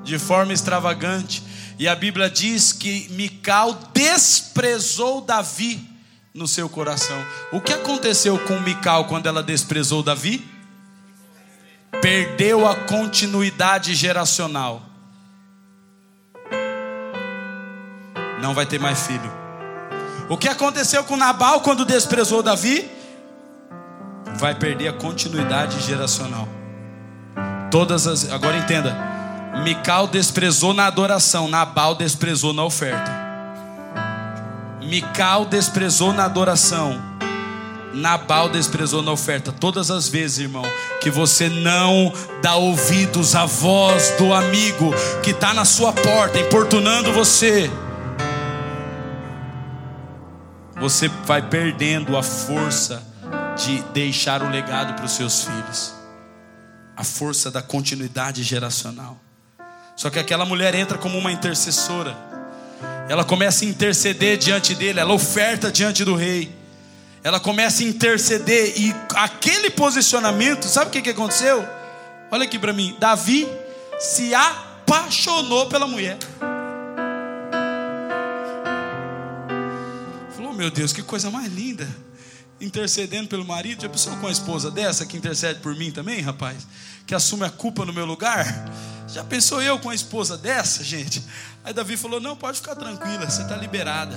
de 0.04 0.18
forma 0.18 0.54
extravagante, 0.54 1.44
e 1.78 1.88
a 1.88 1.94
Bíblia 1.94 2.28
diz 2.28 2.74
que 2.74 3.08
Mical 3.12 3.78
desprezou 3.94 5.22
Davi 5.22 5.88
no 6.34 6.48
seu 6.48 6.68
coração. 6.68 7.24
O 7.52 7.62
que 7.62 7.74
aconteceu 7.74 8.40
com 8.40 8.60
Mical 8.62 9.06
quando 9.06 9.28
ela 9.28 9.44
desprezou 9.44 10.02
Davi? 10.02 10.44
Perdeu 12.02 12.68
a 12.68 12.74
continuidade 12.74 13.94
geracional. 13.94 14.88
Não 18.42 18.54
vai 18.54 18.66
ter 18.66 18.80
mais 18.80 19.06
filho. 19.06 19.32
O 20.28 20.38
que 20.38 20.48
aconteceu 20.48 21.04
com 21.04 21.16
Nabal 21.16 21.62
quando 21.62 21.86
desprezou 21.86 22.42
Davi? 22.42 22.90
Vai 24.38 24.56
perder 24.56 24.88
a 24.88 24.94
continuidade 24.94 25.82
geracional. 25.82 26.48
Todas 27.70 28.08
as, 28.08 28.32
agora 28.32 28.58
entenda. 28.58 28.98
Mical 29.64 30.08
desprezou 30.08 30.74
na 30.74 30.88
adoração, 30.88 31.48
Nabal 31.48 31.96
desprezou 31.96 32.54
na 32.54 32.64
oferta. 32.64 33.12
Mical 34.82 35.46
desprezou 35.46 36.14
na 36.14 36.26
adoração, 36.26 37.00
Nabal 37.94 38.50
desprezou 38.50 39.02
na 39.02 39.12
oferta. 39.12 39.52
Todas 39.52 39.92
as 39.92 40.08
vezes, 40.08 40.40
irmão, 40.40 40.64
que 41.02 41.10
você 41.10 41.50
não 41.50 42.12
dá 42.42 42.56
ouvidos 42.56 43.36
à 43.36 43.46
voz 43.46 44.12
do 44.18 44.34
amigo 44.34 44.94
que 45.22 45.32
está 45.32 45.54
na 45.54 45.66
sua 45.66 45.92
porta, 45.92 46.40
importunando 46.40 47.12
você, 47.12 47.70
você 50.82 51.08
vai 51.26 51.42
perdendo 51.42 52.18
a 52.18 52.24
força 52.24 53.02
de 53.56 53.82
deixar 53.94 54.44
o 54.44 54.50
legado 54.50 54.96
para 54.96 55.06
os 55.06 55.14
seus 55.14 55.46
filhos 55.46 56.02
a 57.02 57.04
força 57.04 57.50
da 57.50 57.64
continuidade 57.64 58.44
geracional. 58.44 59.20
Só 59.96 60.12
que 60.12 60.20
aquela 60.20 60.46
mulher 60.46 60.76
entra 60.76 61.00
como 61.00 61.18
uma 61.18 61.32
intercessora. 61.32 62.16
Ela 63.10 63.24
começa 63.24 63.66
a 63.66 63.68
interceder 63.68 64.38
diante 64.38 64.76
dele, 64.76 65.00
ela 65.00 65.12
oferta 65.12 65.72
diante 65.72 66.06
do 66.06 66.16
rei. 66.16 66.52
Ela 67.24 67.40
começa 67.40 67.82
a 67.82 67.88
interceder 67.88 68.74
e 68.80 68.96
aquele 69.16 69.72
posicionamento, 69.72 70.66
sabe 70.66 70.90
o 70.90 70.92
que, 70.92 71.02
que 71.02 71.10
aconteceu? 71.10 71.68
Olha 72.30 72.44
aqui 72.44 72.60
para 72.60 72.72
mim, 72.72 72.96
Davi 73.00 73.48
se 74.00 74.34
apaixonou 74.36 75.68
pela 75.68 75.88
mulher. 75.88 76.20
Meu 80.62 80.70
Deus, 80.70 80.94
que 80.94 81.02
coisa 81.02 81.32
mais 81.32 81.52
linda 81.52 81.90
intercedendo 82.60 83.28
pelo 83.28 83.44
marido. 83.44 83.82
Já 83.82 83.90
pensou 83.90 84.16
com 84.18 84.28
a 84.28 84.32
esposa 84.32 84.70
dessa 84.70 85.08
que 85.08 85.18
intercede 85.18 85.60
por 85.60 85.76
mim 85.76 85.90
também, 85.90 86.22
rapaz? 86.22 86.68
Que 87.08 87.16
assume 87.16 87.44
a 87.46 87.50
culpa 87.50 87.84
no 87.84 87.92
meu 87.92 88.06
lugar? 88.06 88.46
Já 89.08 89.24
pensou 89.24 89.60
eu 89.60 89.80
com 89.80 89.90
a 89.90 89.96
esposa 89.96 90.38
dessa, 90.38 90.84
gente? 90.84 91.24
Aí 91.64 91.74
Davi 91.74 91.98
falou: 91.98 92.22
Não, 92.22 92.36
pode 92.36 92.58
ficar 92.58 92.76
tranquila, 92.76 93.28
você 93.28 93.42
está 93.42 93.56
liberada. 93.56 94.16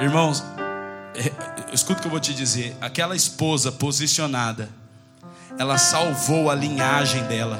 Irmãos, 0.00 0.44
é, 1.16 1.74
escuta 1.74 1.98
o 1.98 2.02
que 2.02 2.06
eu 2.06 2.12
vou 2.12 2.20
te 2.20 2.32
dizer. 2.32 2.76
Aquela 2.80 3.16
esposa 3.16 3.72
posicionada, 3.72 4.70
ela 5.58 5.78
salvou 5.78 6.48
a 6.48 6.54
linhagem 6.54 7.24
dela, 7.24 7.58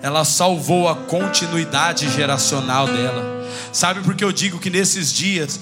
ela 0.00 0.24
salvou 0.24 0.88
a 0.88 0.96
continuidade 0.96 2.08
geracional 2.08 2.86
dela. 2.86 3.38
Sabe 3.72 4.00
por 4.00 4.14
que 4.14 4.24
eu 4.24 4.32
digo 4.32 4.58
que 4.58 4.70
nesses 4.70 5.12
dias 5.12 5.60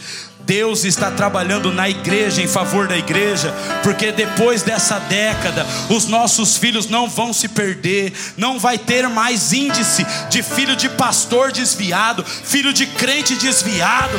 Deus 0.49 0.87
está 0.87 1.11
trabalhando 1.11 1.71
na 1.71 1.91
igreja, 1.91 2.41
em 2.41 2.49
favor 2.49 2.89
da 2.89 2.97
igreja, 2.97 3.55
porque 3.83 4.11
depois 4.11 4.63
dessa 4.63 4.99
década, 4.99 5.67
os 5.91 6.07
nossos 6.07 6.57
filhos 6.57 6.89
não 6.89 7.07
vão 7.07 7.35
se 7.35 7.49
perder, 7.49 8.15
não 8.35 8.59
vai 8.59 8.79
ter 8.79 9.07
mais 9.11 9.53
índice 9.53 10.07
de 10.31 10.43
filho 10.43 10.75
de 10.75 10.89
pastor 10.89 11.53
desviado, 11.53 12.25
filho 12.25 12.73
de 12.73 12.87
crente 12.87 13.37
desviado. 13.37 14.19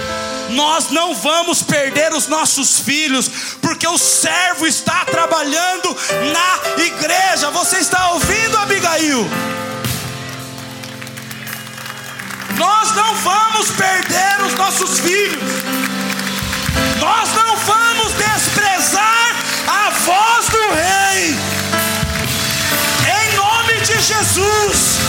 Nós 0.51 0.91
não 0.91 1.15
vamos 1.15 1.63
perder 1.63 2.13
os 2.13 2.27
nossos 2.27 2.79
filhos, 2.79 3.27
porque 3.59 3.87
o 3.87 3.97
servo 3.97 4.67
está 4.67 5.05
trabalhando 5.05 5.97
na 6.31 6.83
igreja. 6.83 7.49
Você 7.49 7.77
está 7.79 8.11
ouvindo, 8.11 8.55
Abigail? 8.55 9.27
Nós 12.55 12.95
não 12.95 13.15
vamos 13.15 13.71
perder 13.71 14.45
os 14.45 14.53
nossos 14.53 14.99
filhos. 14.99 15.88
Nós 16.99 17.33
não 17.33 17.55
vamos 17.55 18.13
desprezar 18.13 19.35
a 19.67 19.89
voz 19.89 20.49
do 20.49 20.61
Rei. 20.73 21.37
Em 23.07 23.35
nome 23.35 23.79
de 23.81 24.01
Jesus. 24.01 24.99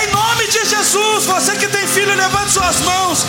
Em 0.00 0.06
nome 0.12 0.46
de 0.46 0.64
Jesus. 0.64 1.26
Você 1.26 1.56
que 1.56 1.68
tem 1.68 1.86
filho, 1.86 2.14
levante 2.14 2.52
suas 2.52 2.80
mãos. 2.80 3.26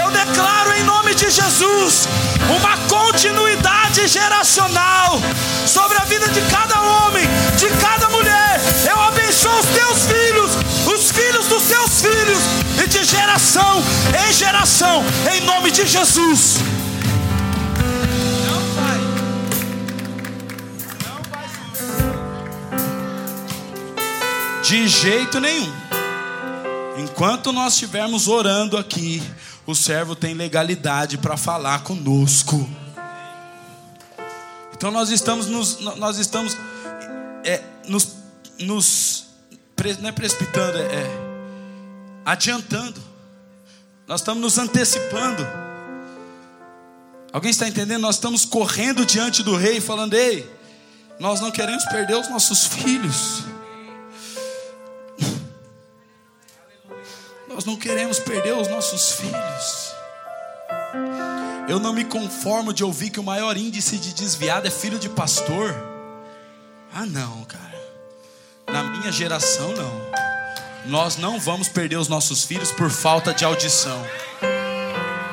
Eu 0.00 0.10
declaro 0.10 0.72
em 0.72 0.82
nome 0.82 1.14
de 1.14 1.30
Jesus 1.30 2.08
uma 2.56 2.76
continuidade 2.88 4.06
geracional 4.08 5.20
sobre 5.66 5.96
a 5.98 6.04
vida 6.04 6.28
de 6.28 6.40
cada 6.42 6.80
homem, 6.80 7.24
de 7.56 7.68
cada 7.80 8.08
mulher. 8.10 8.60
Eu 8.88 9.00
abençoo 9.00 9.58
os 9.58 9.66
teus 9.66 9.98
filhos, 10.06 10.50
os 10.86 11.10
filhos 11.10 11.46
dos 11.46 11.62
teus 11.64 12.00
filhos, 12.00 12.42
e 12.82 12.86
de 12.88 13.04
geração 13.04 13.82
em 14.28 14.32
geração, 14.32 15.04
em 15.32 15.40
nome 15.42 15.70
de 15.70 15.86
Jesus. 15.86 16.56
De 24.62 24.88
jeito 24.88 25.40
nenhum. 25.40 25.70
Enquanto 26.96 27.52
nós 27.52 27.74
estivermos 27.74 28.28
orando 28.28 28.76
aqui, 28.76 29.22
o 29.66 29.74
servo 29.74 30.14
tem 30.14 30.34
legalidade 30.34 31.18
para 31.18 31.36
falar 31.36 31.82
conosco. 31.82 32.68
Então 34.72 34.90
nós 34.90 35.10
estamos 35.10 35.46
nos, 35.46 35.80
nós 35.80 36.18
estamos 36.18 36.56
é, 37.44 37.62
nos, 37.88 38.14
nos 38.58 39.26
não 40.00 40.08
é 40.08 40.12
precipitando, 40.12 40.78
é, 40.78 40.82
é 40.82 41.34
adiantando. 42.24 43.00
Nós 44.06 44.20
estamos 44.20 44.42
nos 44.42 44.58
antecipando. 44.58 45.46
Alguém 47.32 47.50
está 47.50 47.66
entendendo? 47.66 48.02
Nós 48.02 48.16
estamos 48.16 48.44
correndo 48.44 49.04
diante 49.04 49.42
do 49.42 49.56
rei, 49.56 49.80
falando: 49.80 50.14
Ei, 50.14 50.48
nós 51.18 51.40
não 51.40 51.50
queremos 51.50 51.84
perder 51.86 52.16
os 52.16 52.28
nossos 52.28 52.66
filhos. 52.66 53.44
Nós 57.54 57.64
não 57.64 57.76
queremos 57.76 58.18
perder 58.18 58.52
os 58.52 58.66
nossos 58.66 59.12
filhos. 59.12 59.94
Eu 61.68 61.78
não 61.78 61.92
me 61.92 62.04
conformo 62.04 62.72
de 62.72 62.82
ouvir 62.82 63.10
que 63.10 63.20
o 63.20 63.22
maior 63.22 63.56
índice 63.56 63.96
de 63.96 64.12
desviado 64.12 64.66
é 64.66 64.70
filho 64.72 64.98
de 64.98 65.08
pastor. 65.08 65.72
Ah, 66.92 67.06
não, 67.06 67.44
cara. 67.44 67.80
Na 68.66 68.82
minha 68.82 69.12
geração, 69.12 69.72
não. 69.72 70.90
Nós 70.90 71.16
não 71.16 71.38
vamos 71.38 71.68
perder 71.68 71.96
os 71.96 72.08
nossos 72.08 72.42
filhos 72.42 72.72
por 72.72 72.90
falta 72.90 73.32
de 73.32 73.44
audição. 73.44 74.04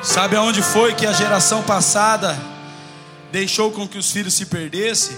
Sabe 0.00 0.36
aonde 0.36 0.62
foi 0.62 0.94
que 0.94 1.06
a 1.06 1.12
geração 1.12 1.64
passada 1.64 2.38
deixou 3.32 3.72
com 3.72 3.86
que 3.86 3.98
os 3.98 4.12
filhos 4.12 4.34
se 4.34 4.46
perdessem? 4.46 5.16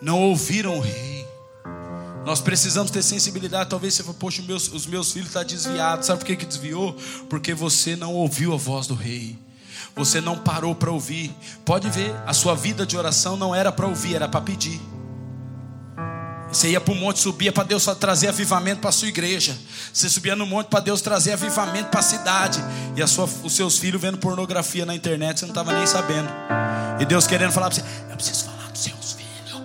Não 0.00 0.22
ouviram 0.22 0.78
o 0.78 0.80
rei. 0.80 1.17
Nós 2.28 2.42
precisamos 2.42 2.90
ter 2.90 3.02
sensibilidade. 3.02 3.70
Talvez 3.70 3.94
você 3.94 4.02
fale, 4.02 4.18
poxa, 4.18 4.42
meus, 4.42 4.70
os 4.70 4.84
meus 4.84 5.10
filhos 5.12 5.28
estão 5.28 5.40
tá 5.40 5.48
desviados. 5.48 6.06
Sabe 6.06 6.18
por 6.18 6.26
que, 6.26 6.36
que 6.36 6.44
desviou? 6.44 6.94
Porque 7.26 7.54
você 7.54 7.96
não 7.96 8.12
ouviu 8.12 8.52
a 8.52 8.56
voz 8.58 8.86
do 8.86 8.94
rei. 8.94 9.38
Você 9.96 10.20
não 10.20 10.36
parou 10.36 10.74
para 10.74 10.90
ouvir. 10.90 11.34
Pode 11.64 11.88
ver, 11.88 12.14
a 12.26 12.34
sua 12.34 12.54
vida 12.54 12.84
de 12.84 12.98
oração 12.98 13.38
não 13.38 13.54
era 13.54 13.72
para 13.72 13.86
ouvir, 13.86 14.14
era 14.14 14.28
para 14.28 14.42
pedir. 14.42 14.78
Você 16.52 16.68
ia 16.68 16.78
para 16.82 16.92
o 16.92 16.96
monte, 16.96 17.18
subia 17.18 17.50
para 17.50 17.64
Deus 17.64 17.86
trazer 17.98 18.28
avivamento 18.28 18.82
para 18.82 18.90
a 18.90 18.92
sua 18.92 19.08
igreja. 19.08 19.56
Você 19.90 20.10
subia 20.10 20.36
no 20.36 20.44
monte 20.44 20.66
para 20.66 20.80
Deus 20.80 21.00
trazer 21.00 21.32
avivamento 21.32 21.88
para 21.88 22.00
a 22.00 22.02
cidade. 22.02 22.62
E 22.94 23.00
a 23.00 23.06
sua, 23.06 23.24
os 23.42 23.56
seus 23.56 23.78
filhos 23.78 24.02
vendo 24.02 24.18
pornografia 24.18 24.84
na 24.84 24.94
internet, 24.94 25.40
você 25.40 25.46
não 25.46 25.52
estava 25.52 25.72
nem 25.72 25.86
sabendo. 25.86 26.28
E 27.00 27.06
Deus 27.06 27.26
querendo 27.26 27.52
falar 27.52 27.70
para 27.70 27.76
você: 27.76 27.84
Eu 28.10 28.16
preciso 28.16 28.44
falar 28.44 28.70
dos 28.70 28.82
seus 28.82 29.12
filhos. 29.12 29.62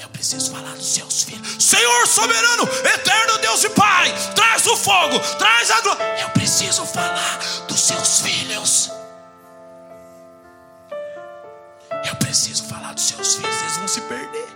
Eu 0.00 0.08
preciso 0.10 0.52
falar 0.52 0.72
dos 0.76 0.86
seus 0.86 1.24
filhos. 1.24 1.35
Senhor 1.58 2.06
soberano, 2.06 2.64
eterno 2.94 3.38
Deus 3.38 3.64
e 3.64 3.70
Pai, 3.70 4.12
traz 4.34 4.66
o 4.66 4.76
fogo, 4.76 5.18
traz 5.38 5.70
a 5.70 5.80
glória. 5.80 6.22
Eu 6.22 6.30
preciso 6.30 6.84
falar 6.86 7.38
dos 7.66 7.80
seus 7.80 8.20
filhos. 8.20 8.90
Eu 12.08 12.14
preciso 12.16 12.64
falar 12.64 12.92
dos 12.94 13.04
seus 13.04 13.36
filhos, 13.36 13.60
eles 13.60 13.76
vão 13.76 13.88
se 13.88 14.00
perder. 14.02 14.46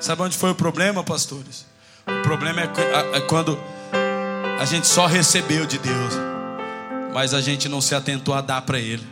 Sabe 0.00 0.22
onde 0.22 0.36
foi 0.36 0.50
o 0.50 0.54
problema, 0.54 1.04
pastores? 1.04 1.66
O 2.06 2.22
problema 2.22 2.62
é, 2.62 3.16
é 3.16 3.20
quando 3.20 3.58
a 4.58 4.64
gente 4.64 4.86
só 4.86 5.06
recebeu 5.06 5.66
de 5.66 5.78
Deus, 5.78 6.14
mas 7.12 7.34
a 7.34 7.40
gente 7.40 7.68
não 7.68 7.80
se 7.80 7.94
atentou 7.94 8.34
a 8.34 8.40
dar 8.40 8.62
para 8.62 8.78
Ele. 8.78 9.06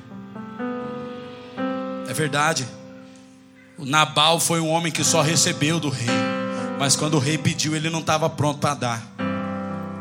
É 2.09 2.13
verdade. 2.15 2.67
Nabal 3.87 4.41
foi 4.41 4.61
um 4.61 4.69
homem 4.69 4.91
que 4.91 5.05
só 5.05 5.23
recebeu 5.23 5.79
do 5.79 5.89
rei, 5.89 6.09
mas 6.79 6.97
quando 6.97 7.15
o 7.15 7.19
rei 7.19 7.39
pediu, 7.39 7.77
ele 7.77 7.89
não 7.89 8.01
estava 8.01 8.29
pronto 8.29 8.59
para 8.59 8.75
dar. 8.75 9.03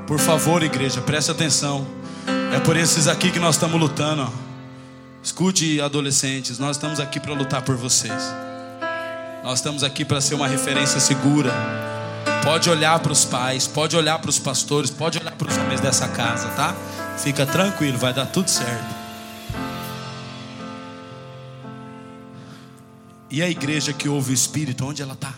Por 0.07 0.19
favor, 0.19 0.63
igreja, 0.63 1.01
preste 1.01 1.29
atenção. 1.29 1.85
É 2.55 2.59
por 2.59 2.75
esses 2.75 3.07
aqui 3.07 3.29
que 3.29 3.39
nós 3.39 3.55
estamos 3.55 3.79
lutando. 3.79 4.31
Escute, 5.21 5.79
adolescentes, 5.81 6.57
nós 6.57 6.77
estamos 6.77 6.99
aqui 6.99 7.19
para 7.19 7.33
lutar 7.33 7.61
por 7.61 7.75
vocês. 7.75 8.33
Nós 9.43 9.59
estamos 9.59 9.83
aqui 9.83 10.03
para 10.03 10.21
ser 10.21 10.35
uma 10.35 10.47
referência 10.47 10.99
segura. 10.99 11.51
Pode 12.43 12.69
olhar 12.69 12.97
para 12.99 13.11
os 13.11 13.25
pais, 13.25 13.67
pode 13.67 13.95
olhar 13.95 14.17
para 14.19 14.29
os 14.29 14.39
pastores, 14.39 14.89
pode 14.89 15.19
olhar 15.19 15.33
para 15.33 15.47
os 15.47 15.57
homens 15.57 15.81
dessa 15.81 16.07
casa, 16.07 16.47
tá? 16.49 16.73
Fica 17.17 17.45
tranquilo, 17.45 17.97
vai 17.97 18.13
dar 18.13 18.25
tudo 18.25 18.49
certo. 18.49 19.06
E 23.29 23.41
a 23.41 23.49
igreja 23.49 23.91
que 23.91 24.07
ouve 24.07 24.31
o 24.31 24.33
Espírito, 24.33 24.85
onde 24.85 25.01
ela 25.01 25.13
está? 25.13 25.33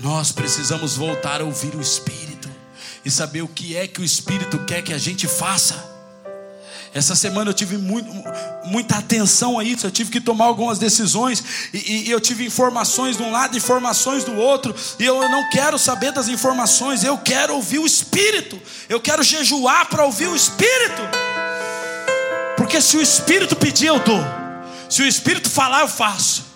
Nós 0.00 0.32
precisamos 0.32 0.96
voltar 0.96 1.40
a 1.40 1.44
ouvir 1.44 1.74
o 1.74 1.80
Espírito 1.80 2.48
e 3.04 3.10
saber 3.10 3.42
o 3.42 3.48
que 3.48 3.76
é 3.76 3.86
que 3.86 4.00
o 4.00 4.04
Espírito 4.04 4.58
quer 4.64 4.82
que 4.82 4.92
a 4.92 4.98
gente 4.98 5.26
faça. 5.26 5.96
Essa 6.94 7.14
semana 7.14 7.50
eu 7.50 7.54
tive 7.54 7.76
muito, 7.76 8.08
muita 8.64 8.96
atenção 8.96 9.58
a 9.58 9.64
isso, 9.64 9.86
eu 9.86 9.90
tive 9.90 10.10
que 10.10 10.20
tomar 10.20 10.46
algumas 10.46 10.78
decisões, 10.78 11.70
e, 11.72 12.08
e, 12.08 12.10
eu 12.10 12.20
tive 12.20 12.46
informações 12.46 13.16
de 13.16 13.22
um 13.22 13.30
lado, 13.30 13.56
informações 13.56 14.24
do 14.24 14.34
outro, 14.34 14.74
e 14.98 15.04
eu, 15.04 15.22
eu 15.22 15.28
não 15.28 15.48
quero 15.50 15.78
saber 15.78 16.12
das 16.12 16.28
informações, 16.28 17.04
eu 17.04 17.18
quero 17.18 17.54
ouvir 17.54 17.78
o 17.78 17.86
Espírito, 17.86 18.60
eu 18.88 19.00
quero 19.00 19.22
jejuar 19.22 19.86
para 19.88 20.04
ouvir 20.04 20.28
o 20.28 20.34
Espírito, 20.34 21.02
porque 22.56 22.80
se 22.80 22.96
o 22.96 23.02
Espírito 23.02 23.54
pedir, 23.54 23.86
eu 23.88 23.98
dou, 24.00 24.24
se 24.88 25.02
o 25.02 25.06
Espírito 25.06 25.50
falar, 25.50 25.80
eu 25.80 25.88
faço. 25.88 26.46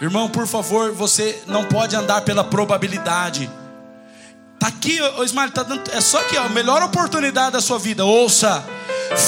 Irmão, 0.00 0.28
por 0.28 0.46
favor, 0.46 0.92
você 0.92 1.42
não 1.46 1.64
pode 1.64 1.94
andar 1.94 2.22
pela 2.22 2.42
probabilidade. 2.42 3.50
Está 4.54 4.68
aqui, 4.68 5.00
o 5.00 5.24
Ismael, 5.24 5.50
tá 5.50 5.62
dando, 5.62 5.90
é 5.92 6.00
só 6.00 6.18
aqui, 6.20 6.36
a 6.36 6.48
melhor 6.48 6.82
oportunidade 6.82 7.52
da 7.52 7.60
sua 7.60 7.78
vida. 7.78 8.04
Ouça, 8.04 8.64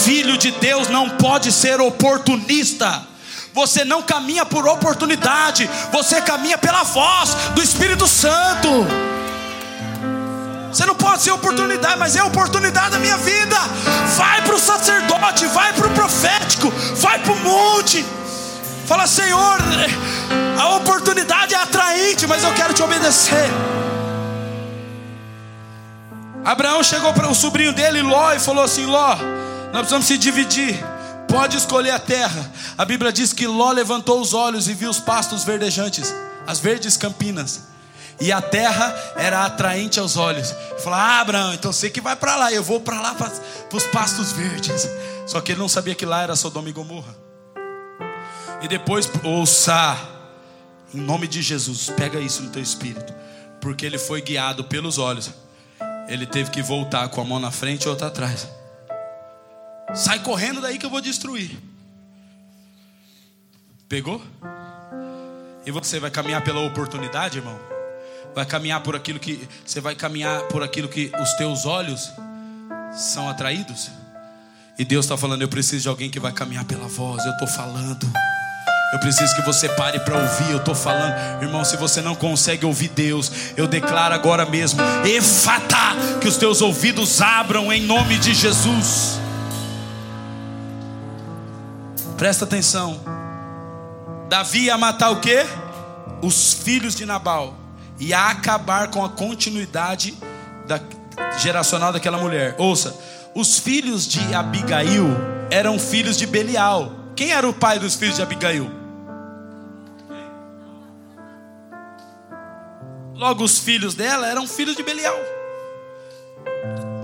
filho 0.04 0.36
de 0.36 0.50
Deus 0.50 0.88
não 0.88 1.10
pode 1.10 1.52
ser 1.52 1.80
oportunista. 1.80 3.06
Você 3.52 3.84
não 3.84 4.02
caminha 4.02 4.44
por 4.44 4.66
oportunidade, 4.68 5.68
você 5.90 6.20
caminha 6.20 6.58
pela 6.58 6.82
voz 6.82 7.34
do 7.54 7.62
Espírito 7.62 8.06
Santo. 8.06 8.68
Você 10.76 10.84
não 10.84 10.94
pode 10.94 11.22
ser 11.22 11.30
oportunidade, 11.30 11.98
mas 11.98 12.16
é 12.16 12.22
oportunidade 12.22 12.90
da 12.90 12.98
minha 12.98 13.16
vida. 13.16 13.56
Vai 14.14 14.42
para 14.42 14.54
o 14.54 14.58
sacerdote, 14.58 15.46
vai 15.46 15.72
para 15.72 15.86
o 15.86 15.94
profético, 15.94 16.70
vai 16.96 17.18
para 17.18 17.32
o 17.32 17.36
monte. 17.40 18.04
Fala, 18.84 19.06
Senhor, 19.06 19.58
a 20.60 20.76
oportunidade 20.76 21.54
é 21.54 21.56
atraente, 21.56 22.26
mas 22.26 22.44
eu 22.44 22.52
quero 22.52 22.74
te 22.74 22.82
obedecer. 22.82 23.48
Abraão 26.44 26.82
chegou 26.82 27.10
para 27.14 27.26
o 27.26 27.34
sobrinho 27.34 27.72
dele, 27.72 28.02
Ló, 28.02 28.34
e 28.34 28.38
falou 28.38 28.62
assim: 28.62 28.84
Ló, 28.84 29.16
nós 29.72 29.78
precisamos 29.78 30.06
se 30.06 30.18
dividir. 30.18 30.78
Pode 31.26 31.56
escolher 31.56 31.92
a 31.92 31.98
terra. 31.98 32.52
A 32.76 32.84
Bíblia 32.84 33.10
diz 33.10 33.32
que 33.32 33.46
Ló 33.46 33.72
levantou 33.72 34.20
os 34.20 34.34
olhos 34.34 34.68
e 34.68 34.74
viu 34.74 34.90
os 34.90 35.00
pastos 35.00 35.42
verdejantes, 35.42 36.14
as 36.46 36.60
verdes 36.60 36.98
campinas. 36.98 37.75
E 38.20 38.32
a 38.32 38.40
terra 38.40 38.94
era 39.16 39.44
atraente 39.44 40.00
aos 40.00 40.16
olhos. 40.16 40.54
Falou: 40.78 40.98
Ah, 40.98 41.20
Abraão, 41.20 41.54
então 41.54 41.72
você 41.72 41.90
que 41.90 42.00
vai 42.00 42.16
para 42.16 42.36
lá, 42.36 42.52
eu 42.52 42.62
vou 42.62 42.80
para 42.80 43.00
lá 43.00 43.14
para 43.14 43.30
os 43.72 43.86
pastos 43.86 44.32
verdes. 44.32 44.88
Só 45.26 45.40
que 45.40 45.52
ele 45.52 45.60
não 45.60 45.68
sabia 45.68 45.94
que 45.94 46.06
lá 46.06 46.22
era 46.22 46.36
Sodoma 46.36 46.68
e 46.68 46.72
Gomorra. 46.72 47.14
E 48.62 48.68
depois, 48.68 49.10
ouça, 49.22 49.98
em 50.94 51.00
nome 51.00 51.28
de 51.28 51.42
Jesus, 51.42 51.90
pega 51.90 52.18
isso 52.18 52.42
no 52.42 52.50
teu 52.50 52.62
espírito, 52.62 53.12
porque 53.60 53.84
ele 53.84 53.98
foi 53.98 54.22
guiado 54.22 54.64
pelos 54.64 54.96
olhos 54.96 55.30
ele 56.08 56.26
teve 56.26 56.50
que 56.50 56.62
voltar 56.62 57.08
com 57.08 57.20
a 57.20 57.24
mão 57.24 57.38
na 57.38 57.50
frente 57.50 57.84
e 57.84 57.88
outra 57.88 58.06
atrás. 58.06 58.48
Sai 59.94 60.22
correndo 60.22 60.60
daí 60.60 60.78
que 60.78 60.86
eu 60.86 60.90
vou 60.90 61.00
destruir. 61.00 61.56
Pegou? 63.88 64.22
E 65.64 65.70
você 65.70 65.98
vai 65.98 66.10
caminhar 66.10 66.42
pela 66.42 66.60
oportunidade, 66.60 67.38
irmão? 67.38 67.58
Vai 68.36 68.44
caminhar 68.44 68.82
por 68.82 68.94
aquilo 68.94 69.18
que 69.18 69.48
você 69.64 69.80
vai 69.80 69.94
caminhar 69.94 70.42
por 70.42 70.62
aquilo 70.62 70.88
que 70.88 71.10
os 71.18 71.32
teus 71.38 71.64
olhos 71.64 72.12
são 72.92 73.30
atraídos? 73.30 73.90
E 74.78 74.84
Deus 74.84 75.06
está 75.06 75.16
falando, 75.16 75.40
eu 75.40 75.48
preciso 75.48 75.84
de 75.84 75.88
alguém 75.88 76.10
que 76.10 76.20
vai 76.20 76.32
caminhar 76.32 76.66
pela 76.66 76.86
voz. 76.86 77.24
Eu 77.24 77.32
estou 77.32 77.48
falando. 77.48 78.06
Eu 78.92 79.00
preciso 79.00 79.34
que 79.34 79.40
você 79.40 79.70
pare 79.70 80.00
para 80.00 80.18
ouvir. 80.18 80.50
Eu 80.50 80.58
estou 80.58 80.74
falando, 80.74 81.14
irmão, 81.42 81.64
se 81.64 81.78
você 81.78 82.02
não 82.02 82.14
consegue 82.14 82.66
ouvir 82.66 82.88
Deus, 82.88 83.32
eu 83.56 83.66
declaro 83.66 84.14
agora 84.14 84.44
mesmo, 84.44 84.82
efata, 85.06 86.18
que 86.20 86.28
os 86.28 86.36
teus 86.36 86.60
ouvidos 86.60 87.22
abram 87.22 87.72
em 87.72 87.86
nome 87.86 88.18
de 88.18 88.34
Jesus. 88.34 89.18
Presta 92.18 92.44
atenção. 92.44 93.00
Davi 94.28 94.64
ia 94.64 94.76
matar 94.76 95.08
o 95.08 95.20
que? 95.20 95.46
Os 96.20 96.52
filhos 96.52 96.94
de 96.94 97.06
Nabal. 97.06 97.64
E 97.98 98.12
a 98.12 98.30
acabar 98.30 98.90
com 98.90 99.04
a 99.04 99.08
continuidade 99.08 100.16
da, 100.66 100.80
geracional 101.38 101.92
daquela 101.92 102.18
mulher. 102.18 102.54
Ouça, 102.58 102.96
os 103.34 103.58
filhos 103.58 104.06
de 104.06 104.34
Abigail 104.34 105.06
eram 105.50 105.78
filhos 105.78 106.16
de 106.16 106.26
Belial. 106.26 106.92
Quem 107.14 107.32
era 107.32 107.48
o 107.48 107.54
pai 107.54 107.78
dos 107.78 107.94
filhos 107.94 108.16
de 108.16 108.22
Abigail? 108.22 108.70
Logo, 113.14 113.44
os 113.44 113.58
filhos 113.58 113.94
dela 113.94 114.26
eram 114.26 114.46
filhos 114.46 114.76
de 114.76 114.82
Belial. 114.82 115.16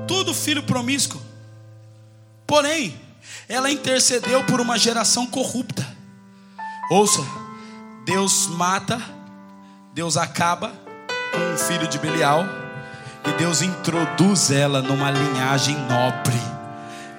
Tudo 0.06 0.34
filho 0.34 0.62
promíscuo. 0.62 1.20
Porém, 2.46 3.00
ela 3.48 3.70
intercedeu 3.70 4.44
por 4.44 4.60
uma 4.60 4.78
geração 4.78 5.26
corrupta. 5.26 5.86
Ouça, 6.90 7.22
Deus 8.04 8.46
mata, 8.48 9.00
Deus 9.94 10.18
acaba 10.18 10.81
o 11.54 11.58
filho 11.58 11.86
de 11.86 11.98
Belial 11.98 12.46
e 13.26 13.32
Deus 13.38 13.62
introduz 13.62 14.50
ela 14.50 14.82
numa 14.82 15.10
linhagem 15.10 15.76
nobre 15.88 16.52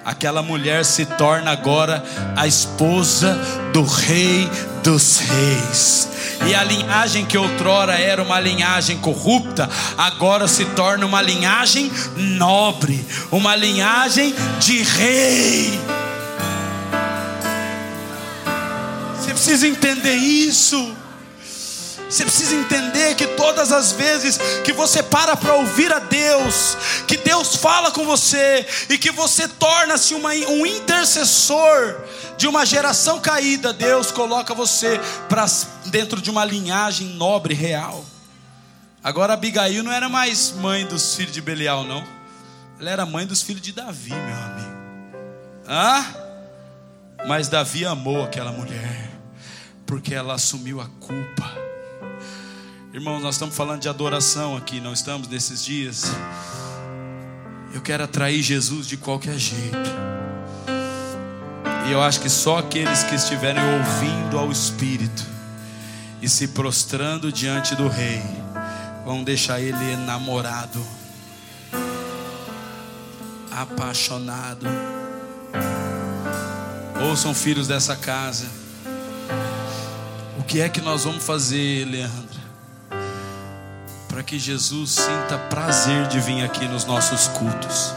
aquela 0.04 0.42
mulher 0.42 0.84
se 0.84 1.06
torna 1.06 1.50
agora 1.50 2.04
a 2.36 2.46
esposa 2.46 3.34
do 3.72 3.82
rei 3.84 4.48
dos 4.82 5.18
reis. 5.18 6.08
E 6.46 6.54
a 6.54 6.62
linhagem 6.62 7.24
que 7.24 7.38
outrora 7.38 7.94
era 7.94 8.22
uma 8.22 8.38
linhagem 8.38 8.98
corrupta, 8.98 9.68
agora 9.96 10.46
se 10.46 10.64
torna 10.66 11.06
uma 11.06 11.22
linhagem 11.22 11.90
nobre, 12.16 13.04
uma 13.30 13.56
linhagem 13.56 14.34
de 14.58 14.82
rei. 14.82 15.80
Você 19.16 19.30
precisa 19.30 19.66
entender 19.66 20.16
isso. 20.16 20.94
Você 22.08 22.24
precisa 22.24 22.54
entender 22.54 23.14
que 23.16 23.26
todas 23.28 23.72
as 23.72 23.92
vezes 23.92 24.38
que 24.62 24.72
você 24.72 25.02
para 25.02 25.36
para 25.36 25.54
ouvir 25.54 25.92
a 25.92 25.98
Deus, 25.98 26.76
que 27.08 27.16
Deus 27.16 27.56
fala 27.56 27.90
com 27.90 28.04
você 28.04 28.66
e 28.88 28.98
que 28.98 29.10
você 29.10 29.48
torna-se 29.48 30.14
um 30.14 30.66
intercessor 30.66 31.96
de 32.36 32.46
uma 32.46 32.64
geração 32.64 33.20
caída, 33.20 33.72
Deus 33.72 34.12
coloca 34.12 34.54
você 34.54 35.00
para 35.28 35.46
dentro 35.86 36.20
de 36.20 36.30
uma 36.30 36.44
linhagem 36.44 37.08
nobre 37.08 37.54
real. 37.54 38.04
Agora 39.02 39.34
Abigail 39.34 39.82
não 39.82 39.92
era 39.92 40.08
mais 40.08 40.52
mãe 40.52 40.86
dos 40.86 41.14
filhos 41.14 41.32
de 41.32 41.40
Belial, 41.40 41.84
não. 41.84 42.02
Ela 42.80 42.90
era 42.90 43.06
mãe 43.06 43.26
dos 43.26 43.42
filhos 43.42 43.62
de 43.62 43.72
Davi, 43.72 44.10
meu 44.10 44.18
amigo. 44.18 44.74
Hã? 45.68 46.06
Mas 47.26 47.48
Davi 47.48 47.84
amou 47.84 48.22
aquela 48.22 48.52
mulher, 48.52 49.10
porque 49.86 50.14
ela 50.14 50.34
assumiu 50.34 50.80
a 50.80 50.86
culpa. 51.00 51.73
Irmãos, 52.94 53.20
nós 53.20 53.34
estamos 53.34 53.56
falando 53.56 53.80
de 53.80 53.88
adoração 53.88 54.56
aqui, 54.56 54.80
não 54.80 54.92
estamos 54.92 55.26
nesses 55.26 55.64
dias. 55.64 56.04
Eu 57.74 57.80
quero 57.80 58.04
atrair 58.04 58.40
Jesus 58.40 58.86
de 58.86 58.96
qualquer 58.96 59.36
jeito. 59.36 59.90
E 61.88 61.90
eu 61.90 62.00
acho 62.00 62.20
que 62.20 62.30
só 62.30 62.58
aqueles 62.58 63.02
que 63.02 63.16
estiverem 63.16 63.60
ouvindo 63.60 64.38
ao 64.38 64.48
Espírito 64.52 65.26
e 66.22 66.28
se 66.28 66.46
prostrando 66.46 67.32
diante 67.32 67.74
do 67.74 67.88
Rei 67.88 68.22
vão 69.04 69.24
deixar 69.24 69.60
ele 69.60 69.92
enamorado, 69.92 70.80
apaixonado. 73.50 74.68
Ouçam, 77.08 77.34
filhos 77.34 77.66
dessa 77.66 77.96
casa. 77.96 78.46
O 80.38 80.44
que 80.44 80.60
é 80.60 80.68
que 80.68 80.80
nós 80.80 81.02
vamos 81.02 81.24
fazer, 81.24 81.86
Leandro? 81.86 82.33
Para 84.14 84.22
que 84.22 84.38
Jesus 84.38 84.92
sinta 84.92 85.36
prazer 85.50 86.06
de 86.06 86.20
vir 86.20 86.44
aqui 86.44 86.68
nos 86.68 86.84
nossos 86.84 87.26
cultos. 87.26 87.92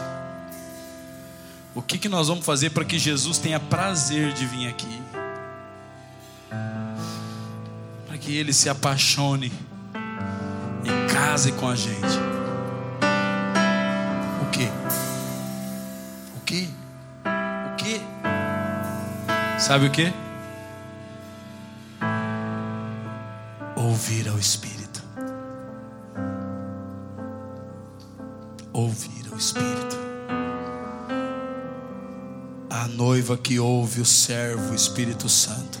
O 1.72 1.80
que, 1.80 1.96
que 1.96 2.08
nós 2.08 2.26
vamos 2.26 2.44
fazer 2.44 2.70
para 2.70 2.84
que 2.84 2.98
Jesus 2.98 3.38
tenha 3.38 3.60
prazer 3.60 4.32
de 4.32 4.44
vir 4.44 4.66
aqui? 4.66 5.00
Para 8.08 8.18
que 8.18 8.36
ele 8.36 8.52
se 8.52 8.68
apaixone 8.68 9.52
e 10.82 11.12
case 11.12 11.52
com 11.52 11.68
a 11.68 11.76
gente. 11.76 12.18
O 14.42 14.50
que? 14.50 14.68
O 16.36 16.40
que? 16.44 16.68
O 17.24 17.76
que? 17.76 18.00
Sabe 19.60 19.86
o 19.86 19.90
que? 19.92 20.12
Ouvir 23.76 24.28
ao 24.28 24.36
Espírito. 24.36 24.77
Ouvir 28.88 29.30
ao 29.30 29.36
Espírito. 29.36 29.98
A 32.70 32.88
noiva 32.88 33.36
que 33.36 33.60
ouve 33.60 34.00
o 34.00 34.04
servo, 34.06 34.72
o 34.72 34.74
Espírito 34.74 35.28
Santo, 35.28 35.78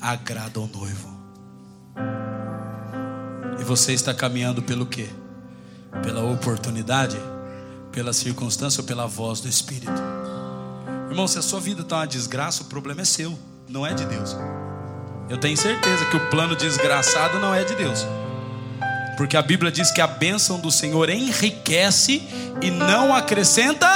agrada 0.00 0.58
ao 0.58 0.66
noivo. 0.66 1.20
E 3.60 3.64
você 3.64 3.92
está 3.92 4.14
caminhando 4.14 4.62
pelo 4.62 4.86
quê? 4.86 5.06
Pela 6.02 6.24
oportunidade, 6.24 7.18
pela 7.92 8.14
circunstância 8.14 8.80
ou 8.80 8.86
pela 8.86 9.06
voz 9.06 9.40
do 9.40 9.48
Espírito? 9.48 9.92
Irmão, 11.10 11.28
se 11.28 11.38
a 11.38 11.42
sua 11.42 11.60
vida 11.60 11.82
está 11.82 11.96
uma 11.96 12.06
desgraça, 12.06 12.62
o 12.62 12.66
problema 12.66 13.02
é 13.02 13.04
seu, 13.04 13.38
não 13.68 13.86
é 13.86 13.92
de 13.92 14.06
Deus. 14.06 14.34
Eu 15.28 15.36
tenho 15.36 15.58
certeza 15.58 16.06
que 16.06 16.16
o 16.16 16.30
plano 16.30 16.56
desgraçado 16.56 17.38
não 17.38 17.54
é 17.54 17.64
de 17.64 17.74
Deus. 17.74 18.06
Porque 19.20 19.36
a 19.36 19.42
Bíblia 19.42 19.70
diz 19.70 19.90
que 19.90 20.00
a 20.00 20.06
bênção 20.06 20.58
do 20.58 20.70
Senhor 20.70 21.10
enriquece 21.10 22.22
e 22.62 22.70
não 22.70 23.14
acrescenta. 23.14 23.86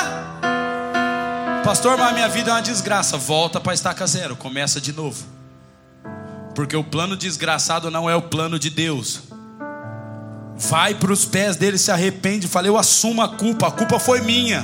Pastor, 1.65 1.97
mas 1.97 2.13
minha 2.13 2.29
vida 2.29 2.51
é 2.51 2.53
uma 2.53 2.61
desgraça. 2.61 3.17
Volta 3.17 3.59
para 3.59 3.73
estaca 3.73 4.07
zero, 4.07 4.37
começa 4.37 4.83
de 4.83 4.93
novo. 4.93 5.25
Porque 6.55 6.77
o 6.77 6.85
plano 6.85 7.17
desgraçado 7.17 7.91
não 7.91 8.09
é 8.09 8.15
o 8.15 8.21
plano 8.21 8.59
de 8.59 8.69
Deus. 8.69 9.23
Vai 10.59 10.95
para 10.95 11.11
os 11.11 11.25
pés 11.25 11.57
dele, 11.57 11.79
se 11.79 11.91
arrepende, 11.91 12.47
fala: 12.47 12.67
Eu 12.67 12.77
assumo 12.77 13.23
a 13.23 13.29
culpa, 13.31 13.69
a 13.69 13.71
culpa 13.71 13.99
foi 13.99 14.21
minha. 14.21 14.63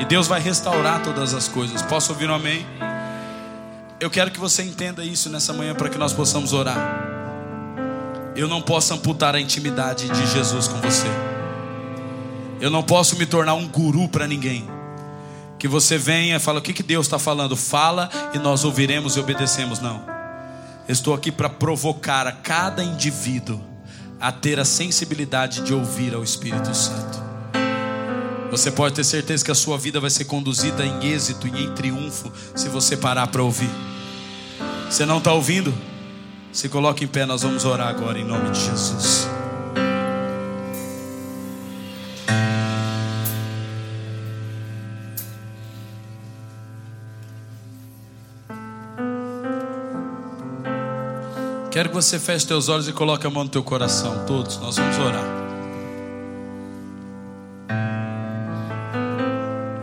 E 0.00 0.04
Deus 0.06 0.26
vai 0.26 0.40
restaurar 0.40 1.02
todas 1.02 1.34
as 1.34 1.46
coisas. 1.46 1.82
Posso 1.82 2.10
ouvir 2.12 2.30
um 2.30 2.34
amém? 2.34 2.66
Eu 4.00 4.08
quero 4.08 4.30
que 4.30 4.40
você 4.40 4.62
entenda 4.62 5.04
isso 5.04 5.28
nessa 5.28 5.52
manhã 5.52 5.74
para 5.74 5.90
que 5.90 5.98
nós 5.98 6.14
possamos 6.14 6.54
orar. 6.54 7.11
Eu 8.34 8.48
não 8.48 8.62
posso 8.62 8.94
amputar 8.94 9.34
a 9.34 9.40
intimidade 9.40 10.08
de 10.08 10.26
Jesus 10.26 10.66
com 10.66 10.80
você. 10.80 11.06
Eu 12.60 12.70
não 12.70 12.82
posso 12.82 13.16
me 13.16 13.26
tornar 13.26 13.54
um 13.54 13.68
guru 13.68 14.08
para 14.08 14.26
ninguém. 14.26 14.66
Que 15.58 15.68
você 15.68 15.98
venha 15.98 16.36
e 16.36 16.40
fala 16.40 16.58
o 16.58 16.62
que, 16.62 16.72
que 16.72 16.82
Deus 16.82 17.06
está 17.06 17.18
falando. 17.18 17.56
Fala 17.56 18.08
e 18.32 18.38
nós 18.38 18.64
ouviremos 18.64 19.16
e 19.16 19.20
obedecemos. 19.20 19.80
Não. 19.80 20.02
estou 20.88 21.12
aqui 21.12 21.30
para 21.30 21.48
provocar 21.48 22.26
a 22.26 22.32
cada 22.32 22.82
indivíduo 22.82 23.60
a 24.18 24.30
ter 24.30 24.58
a 24.60 24.64
sensibilidade 24.64 25.62
de 25.62 25.74
ouvir 25.74 26.14
ao 26.14 26.22
Espírito 26.22 26.74
Santo. 26.74 27.20
Você 28.50 28.70
pode 28.70 28.94
ter 28.94 29.04
certeza 29.04 29.44
que 29.44 29.50
a 29.50 29.54
sua 29.54 29.76
vida 29.76 29.98
vai 29.98 30.10
ser 30.10 30.26
conduzida 30.26 30.84
em 30.84 31.10
êxito 31.10 31.48
e 31.48 31.64
em 31.64 31.74
triunfo 31.74 32.32
se 32.54 32.68
você 32.68 32.96
parar 32.96 33.26
para 33.26 33.42
ouvir. 33.42 33.70
Você 34.88 35.04
não 35.04 35.18
está 35.18 35.32
ouvindo? 35.32 35.74
Se 36.52 36.68
coloque 36.68 37.04
em 37.04 37.08
pé, 37.08 37.24
nós 37.24 37.42
vamos 37.42 37.64
orar 37.64 37.88
agora 37.88 38.18
em 38.18 38.24
nome 38.24 38.50
de 38.50 38.60
Jesus. 38.60 39.28
Quero 51.70 51.88
que 51.88 51.94
você 51.94 52.18
feche 52.18 52.46
teus 52.46 52.68
olhos 52.68 52.86
e 52.86 52.92
coloque 52.92 53.26
a 53.26 53.30
mão 53.30 53.44
no 53.44 53.50
teu 53.50 53.62
coração, 53.62 54.26
todos. 54.26 54.58
Nós 54.58 54.76
vamos 54.76 54.98
orar. 54.98 55.42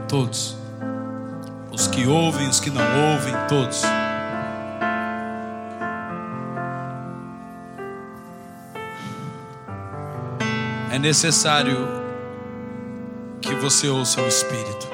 todos. 0.10 0.58
Os 1.72 1.88
que 1.88 2.06
ouvem, 2.06 2.50
os 2.50 2.60
que 2.60 2.70
não 2.70 2.82
ouvem, 3.14 3.34
todos. 3.48 3.84
É 10.92 10.98
necessário 10.98 11.88
que 13.42 13.54
você 13.56 13.88
ouça 13.88 14.22
o 14.22 14.28
Espírito. 14.28 14.88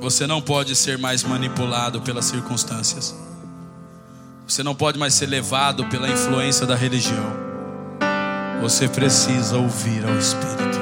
Você 0.00 0.26
não 0.26 0.40
pode 0.40 0.74
ser 0.74 0.96
mais 0.96 1.22
manipulado 1.22 2.00
pelas 2.00 2.24
circunstâncias. 2.24 3.14
Você 4.48 4.62
não 4.62 4.74
pode 4.74 4.98
mais 4.98 5.14
ser 5.14 5.26
levado 5.26 5.84
pela 5.86 6.08
influência 6.08 6.66
da 6.66 6.74
religião. 6.74 7.30
Você 8.62 8.88
precisa 8.88 9.58
ouvir 9.58 10.04
ao 10.04 10.16
Espírito. 10.16 10.80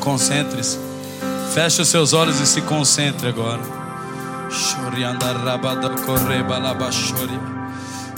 Concentre-se. 0.00 0.78
Feche 1.52 1.82
os 1.82 1.88
seus 1.88 2.12
olhos 2.12 2.40
e 2.40 2.46
se 2.46 2.62
concentre 2.62 3.28
agora. 3.28 3.81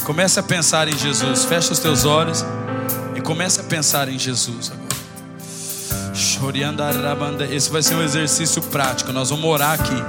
Comece 0.04 0.38
a 0.38 0.42
pensar 0.42 0.88
em 0.88 0.96
Jesus. 0.96 1.44
Feche 1.44 1.72
os 1.72 1.78
teus 1.78 2.04
olhos 2.04 2.44
e 3.16 3.20
comece 3.20 3.60
a 3.60 3.64
pensar 3.64 4.08
em 4.08 4.18
Jesus 4.18 4.70
agora. 4.70 4.94
Esse 7.50 7.70
vai 7.70 7.82
ser 7.82 7.94
um 7.94 8.02
exercício 8.02 8.62
prático. 8.62 9.12
Nós 9.12 9.30
vamos 9.30 9.44
orar 9.44 9.80
aqui. 9.80 10.02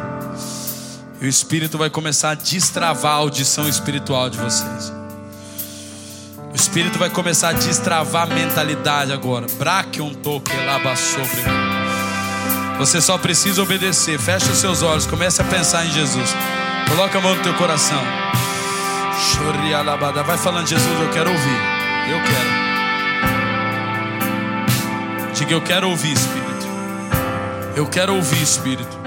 E 1.22 1.26
o 1.26 1.30
Espírito 1.30 1.78
vai 1.78 1.90
começar 1.90 2.32
a 2.32 2.36
destravar 2.36 3.14
a 3.14 3.16
audição 3.16 3.68
espiritual 3.68 4.30
de 4.30 4.38
vocês. 4.38 4.92
O 6.52 6.56
Espírito 6.56 7.00
vai 7.00 7.10
começar 7.10 7.50
a 7.50 7.54
destravar 7.54 8.24
a 8.24 8.34
mentalidade 8.34 9.12
agora. 9.12 9.48
Braquion 9.58 10.14
toque 10.14 10.52
sobre. 10.96 11.75
Você 12.78 13.00
só 13.02 13.18
precisa 13.18 13.62
obedecer. 13.64 14.20
Feche 14.20 14.52
os 14.52 14.58
seus 14.58 14.82
olhos. 14.82 15.06
Comece 15.06 15.42
a 15.42 15.46
pensar 15.46 15.86
em 15.86 15.92
Jesus. 15.92 16.36
Coloca 16.90 17.18
a 17.18 17.22
mão 17.22 17.36
no 17.36 17.42
teu 17.42 17.54
coração. 17.56 18.02
Vai 20.24 20.38
falando, 20.38 20.68
Jesus, 20.68 21.02
eu 21.02 21.10
quero 21.10 21.32
ouvir. 21.32 21.60
Eu 22.10 22.22
quero. 22.24 22.66
Diga, 25.34 25.54
eu 25.54 25.62
quero 25.62 25.90
ouvir, 25.90 26.14
Espírito. 26.14 26.46
Eu 27.76 27.88
quero 27.88 28.16
ouvir, 28.16 28.42
Espírito. 28.42 28.98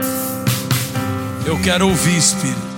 Eu 1.47 1.59
quero 1.61 1.89
ouvir, 1.89 2.17
Espírito. 2.17 2.69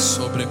Sobre. 0.00 0.48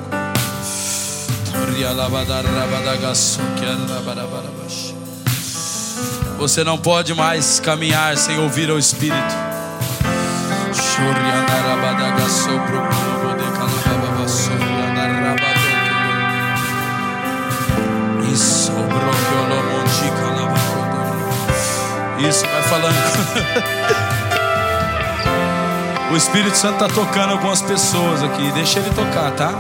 Você 6.38 6.64
não 6.64 6.78
pode 6.78 7.14
mais 7.14 7.60
caminhar 7.60 8.16
sem 8.18 8.40
ouvir 8.40 8.72
o 8.72 8.80
Espírito. 8.80 9.36
Isso, 22.20 22.46
vai 22.46 22.64
falando. 22.64 24.10
O 26.12 26.18
Espírito 26.18 26.58
Santo 26.58 26.84
está 26.84 26.88
tocando 26.88 27.34
algumas 27.34 27.62
pessoas 27.62 28.24
aqui. 28.24 28.52
Deixa 28.54 28.80
ele 28.80 28.90
tocar, 28.90 29.30
tá? 29.32 29.54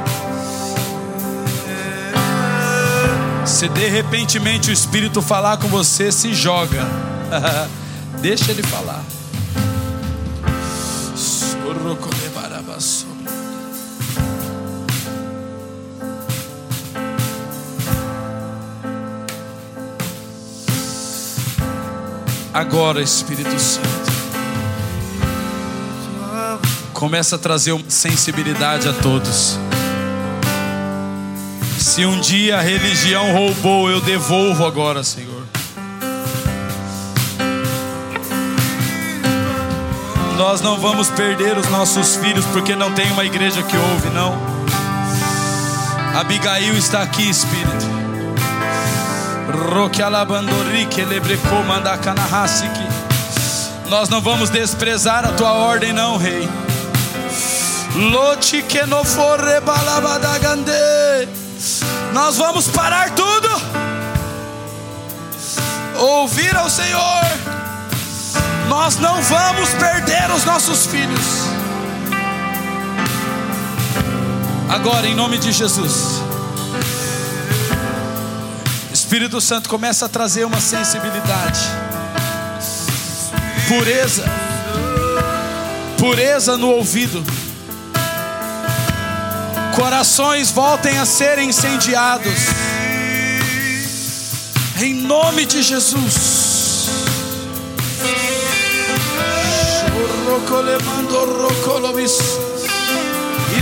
Se 3.49 3.67
de 3.67 3.88
repentemente 3.88 4.69
o 4.69 4.73
Espírito 4.73 5.21
falar 5.21 5.57
com 5.57 5.67
você, 5.67 6.12
se 6.12 6.33
joga. 6.33 6.85
Deixa 8.21 8.51
ele 8.51 8.63
falar. 8.63 9.03
Agora, 22.53 23.01
Espírito 23.01 23.59
Santo, 23.59 23.88
começa 26.93 27.35
a 27.35 27.39
trazer 27.39 27.77
sensibilidade 27.89 28.88
a 28.88 28.93
todos. 28.93 29.57
Se 31.99 32.05
um 32.05 32.17
dia 32.17 32.59
a 32.59 32.62
religião 32.62 33.33
roubou, 33.33 33.89
eu 33.89 33.99
devolvo 33.99 34.65
agora, 34.65 35.03
Senhor. 35.03 35.43
Nós 40.38 40.62
não 40.62 40.79
vamos 40.79 41.09
perder 41.09 41.57
os 41.57 41.67
nossos 41.67 42.15
filhos 42.15 42.45
porque 42.53 42.73
não 42.73 42.93
tem 42.93 43.12
uma 43.12 43.25
igreja 43.25 43.62
que 43.62 43.75
ouve, 43.75 44.07
não. 44.12 44.33
Abigail 46.17 46.73
está 46.77 47.01
aqui, 47.01 47.29
Espírito. 47.29 47.85
Nós 53.89 54.07
não 54.07 54.21
vamos 54.21 54.49
desprezar 54.49 55.25
a 55.25 55.33
tua 55.33 55.51
ordem, 55.51 55.91
não, 55.91 56.15
Rei. 56.15 56.47
Lote 57.93 58.62
que 58.62 58.85
não 58.85 59.03
for 59.03 59.38
rebalabadagande. 59.41 60.71
Nós 62.13 62.38
vamos 62.38 62.67
parar 62.67 63.12
tudo. 63.12 63.50
Ouvir 65.98 66.56
ao 66.56 66.69
Senhor. 66.69 67.24
Nós 68.67 68.98
não 68.98 69.22
vamos 69.22 69.69
perder 69.72 70.32
os 70.32 70.45
nossos 70.45 70.86
filhos. 70.86 71.26
Agora, 74.69 75.08
em 75.08 75.15
nome 75.15 75.38
de 75.38 75.52
Jesus. 75.52 76.22
Espírito 78.93 79.41
Santo 79.41 79.69
começa 79.69 80.06
a 80.06 80.10
trazer 80.10 80.45
uma 80.45 80.62
sensibilidade. 80.62 81.60
Pureza. 83.67 84.24
Pureza 85.98 86.58
no 86.58 86.69
ouvido 86.69 87.24
corações 89.80 90.52
voltem 90.52 90.98
a 90.98 91.06
ser 91.06 91.39
incendiados. 91.39 92.34
Em 94.82 94.94
nome 94.94 95.46
de 95.46 95.63
Jesus. 95.63 96.89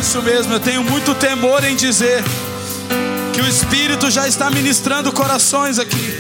Isso 0.02 0.22
mesmo, 0.24 0.54
eu 0.54 0.60
tenho 0.60 0.84
muito 0.84 1.14
temor 1.14 1.64
em 1.64 1.76
dizer 1.76 2.24
que 3.32 3.42
o 3.42 3.48
Espírito 3.48 4.10
já 4.10 4.28
está 4.28 4.50
ministrando 4.50 5.12
corações 5.12 5.78
aqui. 5.78 6.16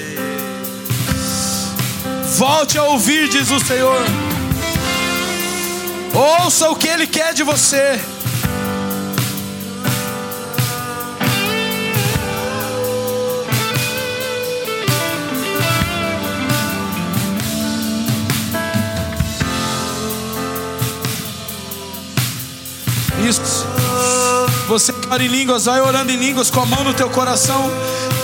Volte 2.38 2.78
a 2.78 2.84
ouvir, 2.84 3.28
diz 3.30 3.50
o 3.50 3.60
Senhor. 3.60 4.06
Ouça 6.14 6.70
o 6.70 6.76
que 6.76 6.88
Ele 6.88 7.08
quer 7.08 7.34
de 7.34 7.42
você. 7.42 8.00
Isso. 23.28 23.66
Você 24.70 24.94
que 24.94 25.08
ora 25.10 25.22
em 25.22 25.28
línguas, 25.28 25.66
vai 25.66 25.82
orando 25.82 26.12
em 26.12 26.16
línguas 26.16 26.50
com 26.50 26.62
a 26.62 26.66
mão 26.66 26.84
no 26.84 26.94
teu 26.94 27.10
coração. 27.10 27.70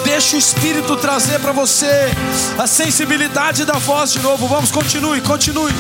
Deixa 0.06 0.38
o 0.38 0.40
Espírito 0.40 0.96
trazer 0.96 1.40
para 1.40 1.52
você 1.52 2.10
a 2.58 2.66
sensibilidade 2.66 3.66
da 3.66 3.74
voz 3.74 4.14
de 4.14 4.20
novo. 4.20 4.48
Vamos, 4.48 4.72
continue, 4.72 5.20
continue. 5.20 5.74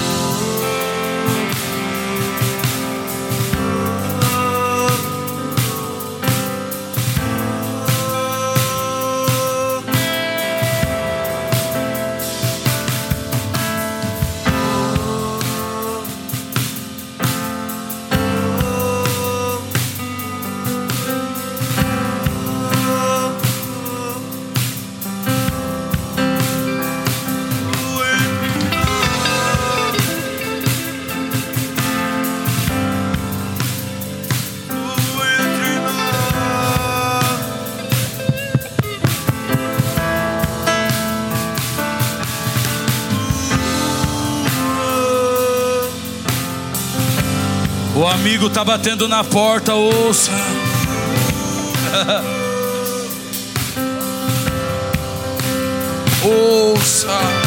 O 47.95 48.07
amigo 48.07 48.47
está 48.47 48.65
batendo 48.65 49.07
na 49.07 49.23
porta, 49.23 49.75
ouça. 49.75 50.31
ouça. 56.25 57.42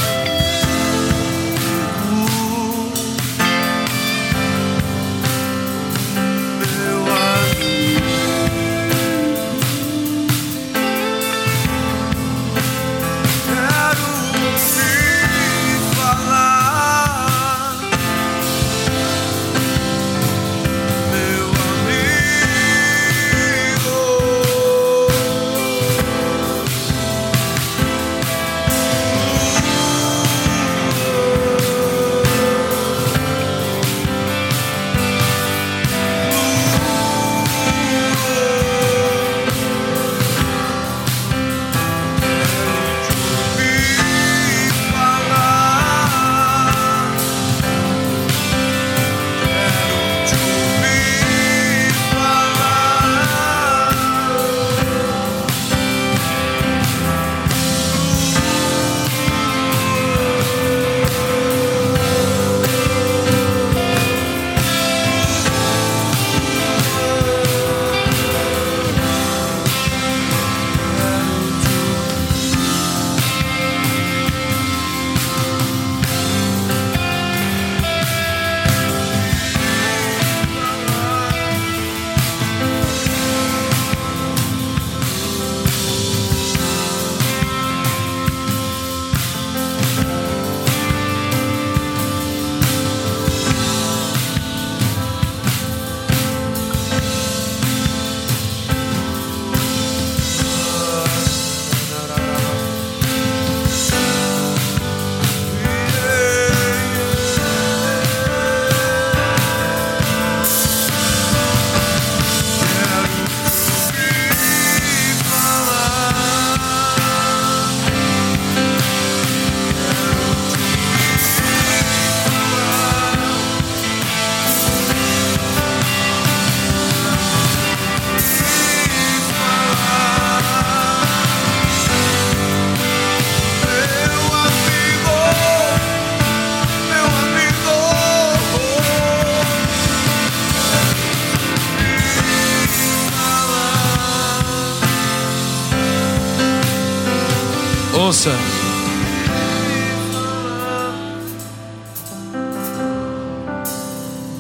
Ouça. 148.07 148.31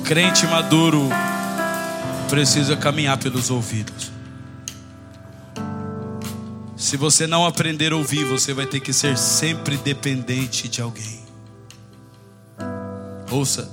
Crente 0.04 0.46
maduro 0.46 1.08
precisa 2.30 2.76
caminhar 2.76 3.18
pelos 3.18 3.50
ouvidos. 3.50 4.12
Se 6.76 6.96
você 6.96 7.26
não 7.26 7.44
aprender 7.44 7.92
a 7.92 7.96
ouvir, 7.96 8.24
você 8.24 8.54
vai 8.54 8.66
ter 8.66 8.78
que 8.78 8.92
ser 8.92 9.18
sempre 9.18 9.76
dependente 9.78 10.68
de 10.68 10.80
alguém. 10.80 11.24
Ouça, 13.32 13.68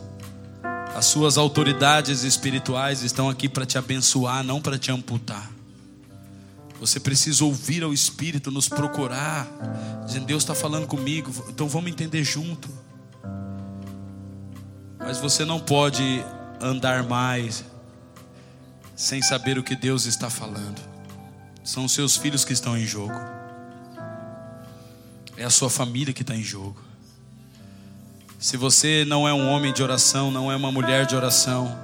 as 0.95 1.05
suas 1.05 1.37
autoridades 1.37 2.23
espirituais 2.23 3.03
estão 3.03 3.29
aqui 3.29 3.47
para 3.47 3.63
te 3.63 3.77
abençoar, 3.77 4.43
não 4.43 4.59
para 4.59 4.79
te 4.79 4.91
amputar. 4.91 5.52
Você 6.83 6.99
precisa 6.99 7.45
ouvir 7.45 7.81
ao 7.81 7.93
Espírito, 7.93 8.51
nos 8.51 8.67
procurar, 8.67 9.47
dizendo: 10.05 10.25
Deus 10.25 10.43
está 10.43 10.53
falando 10.53 10.85
comigo, 10.85 11.31
então 11.47 11.65
vamos 11.65 11.89
entender 11.89 12.25
junto. 12.25 12.67
Mas 14.99 15.17
você 15.17 15.45
não 15.45 15.61
pode 15.61 16.03
andar 16.59 17.01
mais 17.01 17.63
sem 18.97 19.21
saber 19.21 19.57
o 19.57 19.63
que 19.63 19.77
Deus 19.77 20.05
está 20.05 20.29
falando. 20.29 20.81
São 21.63 21.85
os 21.85 21.93
seus 21.93 22.17
filhos 22.17 22.43
que 22.43 22.51
estão 22.51 22.77
em 22.77 22.85
jogo, 22.85 23.17
é 25.37 25.45
a 25.45 25.49
sua 25.49 25.69
família 25.69 26.13
que 26.13 26.21
está 26.21 26.35
em 26.35 26.43
jogo. 26.43 26.81
Se 28.37 28.57
você 28.57 29.05
não 29.05 29.25
é 29.25 29.33
um 29.33 29.47
homem 29.47 29.71
de 29.71 29.81
oração, 29.81 30.29
não 30.29 30.51
é 30.51 30.55
uma 30.57 30.69
mulher 30.69 31.05
de 31.05 31.15
oração, 31.15 31.79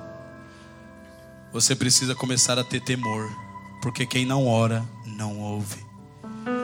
você 1.53 1.73
precisa 1.73 2.13
começar 2.13 2.59
a 2.59 2.65
ter 2.65 2.81
temor, 2.81 3.48
porque 3.81 4.05
quem 4.05 4.25
não 4.25 4.47
ora, 4.47 4.83
não 5.05 5.39
ouve. 5.39 5.85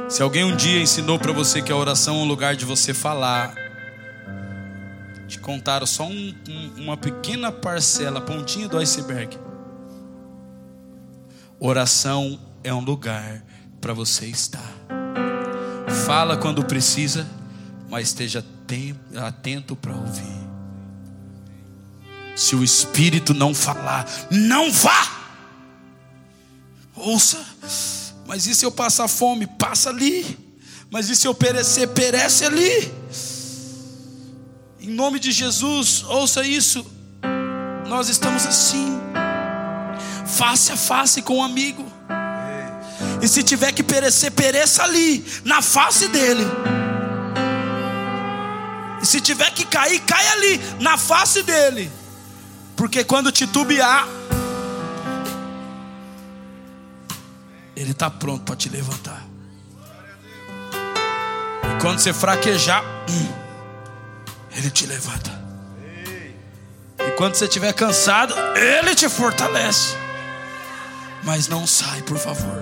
Se 0.09 0.21
alguém 0.21 0.43
um 0.43 0.55
dia 0.55 0.81
ensinou 0.81 1.17
para 1.17 1.31
você 1.31 1.61
que 1.61 1.71
a 1.71 1.75
oração 1.75 2.15
é 2.15 2.19
um 2.19 2.27
lugar 2.27 2.55
de 2.55 2.65
você 2.65 2.93
falar, 2.93 3.55
te 5.27 5.39
contaram 5.39 5.85
só 5.85 6.05
um, 6.05 6.35
um, 6.47 6.83
uma 6.83 6.97
pequena 6.97 7.51
parcela, 7.51 8.21
pontinha 8.21 8.67
do 8.67 8.77
iceberg. 8.77 9.37
Oração 11.59 12.39
é 12.63 12.73
um 12.73 12.81
lugar 12.81 13.43
para 13.81 13.93
você 13.93 14.27
estar. 14.27 14.73
Fala 16.05 16.37
quando 16.37 16.63
precisa, 16.63 17.27
mas 17.89 18.07
esteja 18.07 18.45
atento 19.15 19.75
para 19.75 19.93
ouvir. 19.93 20.45
Se 22.35 22.55
o 22.55 22.63
Espírito 22.63 23.33
não 23.33 23.53
falar, 23.53 24.05
não 24.29 24.71
vá. 24.71 25.14
Ouça, 26.95 27.43
mas 28.25 28.47
e 28.47 28.55
se 28.55 28.65
eu 28.65 28.71
passar 28.71 29.07
fome? 29.07 29.45
Passa 29.45 29.89
ali. 29.89 30.37
Mas 30.89 31.09
e 31.09 31.15
se 31.15 31.27
eu 31.27 31.35
perecer? 31.35 31.89
Perece 31.89 32.45
ali. 32.45 32.91
Em 34.79 34.89
nome 34.89 35.19
de 35.19 35.31
Jesus, 35.31 36.03
ouça 36.03 36.45
isso. 36.45 36.85
Nós 37.87 38.07
estamos 38.07 38.45
assim, 38.45 38.99
face 40.25 40.71
a 40.71 40.77
face 40.77 41.21
com 41.21 41.33
o 41.33 41.37
um 41.37 41.43
amigo. 41.43 41.85
E 43.21 43.27
se 43.27 43.43
tiver 43.43 43.71
que 43.71 43.83
perecer, 43.83 44.31
pereça 44.31 44.83
ali, 44.83 45.25
na 45.43 45.61
face 45.61 46.07
dele. 46.07 46.43
E 49.01 49.05
se 49.05 49.19
tiver 49.19 49.51
que 49.51 49.65
cair, 49.65 49.99
cai 50.01 50.27
ali, 50.29 50.61
na 50.79 50.97
face 50.97 51.43
dele. 51.43 51.91
Porque 52.75 53.03
quando 53.03 53.31
titubear, 53.31 54.07
ele 57.75 57.91
está 57.91 58.09
pronto 58.09 58.43
para 58.43 58.55
te 58.55 58.69
levantar. 58.69 59.25
E 61.63 61.81
quando 61.81 61.99
você 61.99 62.13
fraquejar, 62.13 62.83
hum, 63.09 63.33
ele 64.55 64.69
te 64.71 64.85
levanta. 64.85 65.45
E 67.07 67.11
quando 67.11 67.35
você 67.35 67.45
estiver 67.45 67.73
cansado, 67.73 68.33
Ele 68.55 68.95
te 68.95 69.07
fortalece. 69.07 69.95
Mas 71.23 71.47
não 71.47 71.67
sai, 71.67 72.01
por 72.01 72.17
favor. 72.17 72.57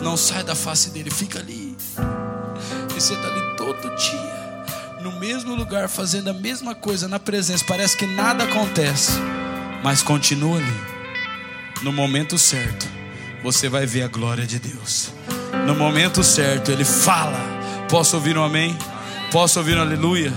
Não 0.00 0.16
sai 0.16 0.44
da 0.44 0.54
face 0.54 0.90
dele, 0.90 1.10
fica 1.10 1.38
ali. 1.38 1.76
E 2.90 3.00
você 3.00 3.14
está 3.14 3.26
ali 3.26 3.56
todo 3.56 3.96
dia, 3.96 5.02
no 5.02 5.12
mesmo 5.18 5.54
lugar, 5.54 5.88
fazendo 5.88 6.30
a 6.30 6.32
mesma 6.32 6.74
coisa 6.74 7.08
na 7.08 7.18
presença. 7.18 7.64
Parece 7.66 7.96
que 7.96 8.06
nada 8.06 8.44
acontece, 8.44 9.12
mas 9.82 10.02
continua 10.02 10.58
ali. 10.58 10.80
No 11.82 11.92
momento 11.92 12.38
certo, 12.38 12.86
você 13.42 13.68
vai 13.68 13.86
ver 13.86 14.02
a 14.02 14.08
glória 14.08 14.46
de 14.46 14.58
Deus. 14.58 15.12
No 15.66 15.74
momento 15.74 16.22
certo, 16.22 16.70
Ele 16.70 16.84
fala. 16.84 17.38
Posso 17.88 18.16
ouvir 18.16 18.36
um 18.36 18.44
amém? 18.44 18.76
Posso 19.30 19.58
ouvir 19.58 19.76
um 19.76 19.80
aleluia? 19.80 20.32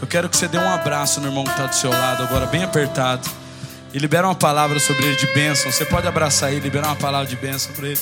Eu 0.00 0.06
quero 0.06 0.28
que 0.28 0.36
você 0.36 0.48
dê 0.48 0.58
um 0.58 0.68
abraço 0.68 1.20
no 1.20 1.28
irmão 1.28 1.44
que 1.44 1.50
está 1.50 1.66
do 1.66 1.74
seu 1.74 1.90
lado, 1.90 2.22
agora 2.22 2.46
bem 2.46 2.64
apertado. 2.64 3.28
E 3.92 3.98
libera 3.98 4.26
uma 4.26 4.34
palavra 4.34 4.78
sobre 4.78 5.04
ele 5.04 5.16
de 5.16 5.26
bênção. 5.34 5.70
Você 5.70 5.84
pode 5.84 6.06
abraçar 6.06 6.50
ele, 6.52 6.60
liberar 6.60 6.88
uma 6.88 6.96
palavra 6.96 7.26
de 7.26 7.36
bênção 7.36 7.72
para 7.72 7.88
ele. 7.88 8.00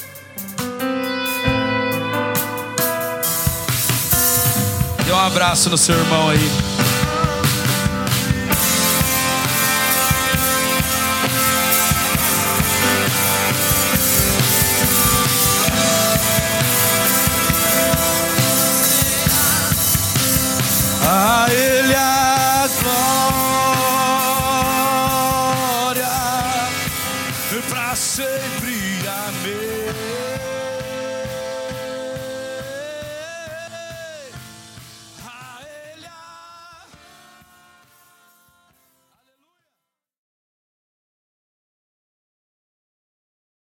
Dê 5.04 5.12
um 5.12 5.18
abraço 5.18 5.70
no 5.70 5.78
seu 5.78 5.98
irmão 5.98 6.28
aí. 6.28 6.67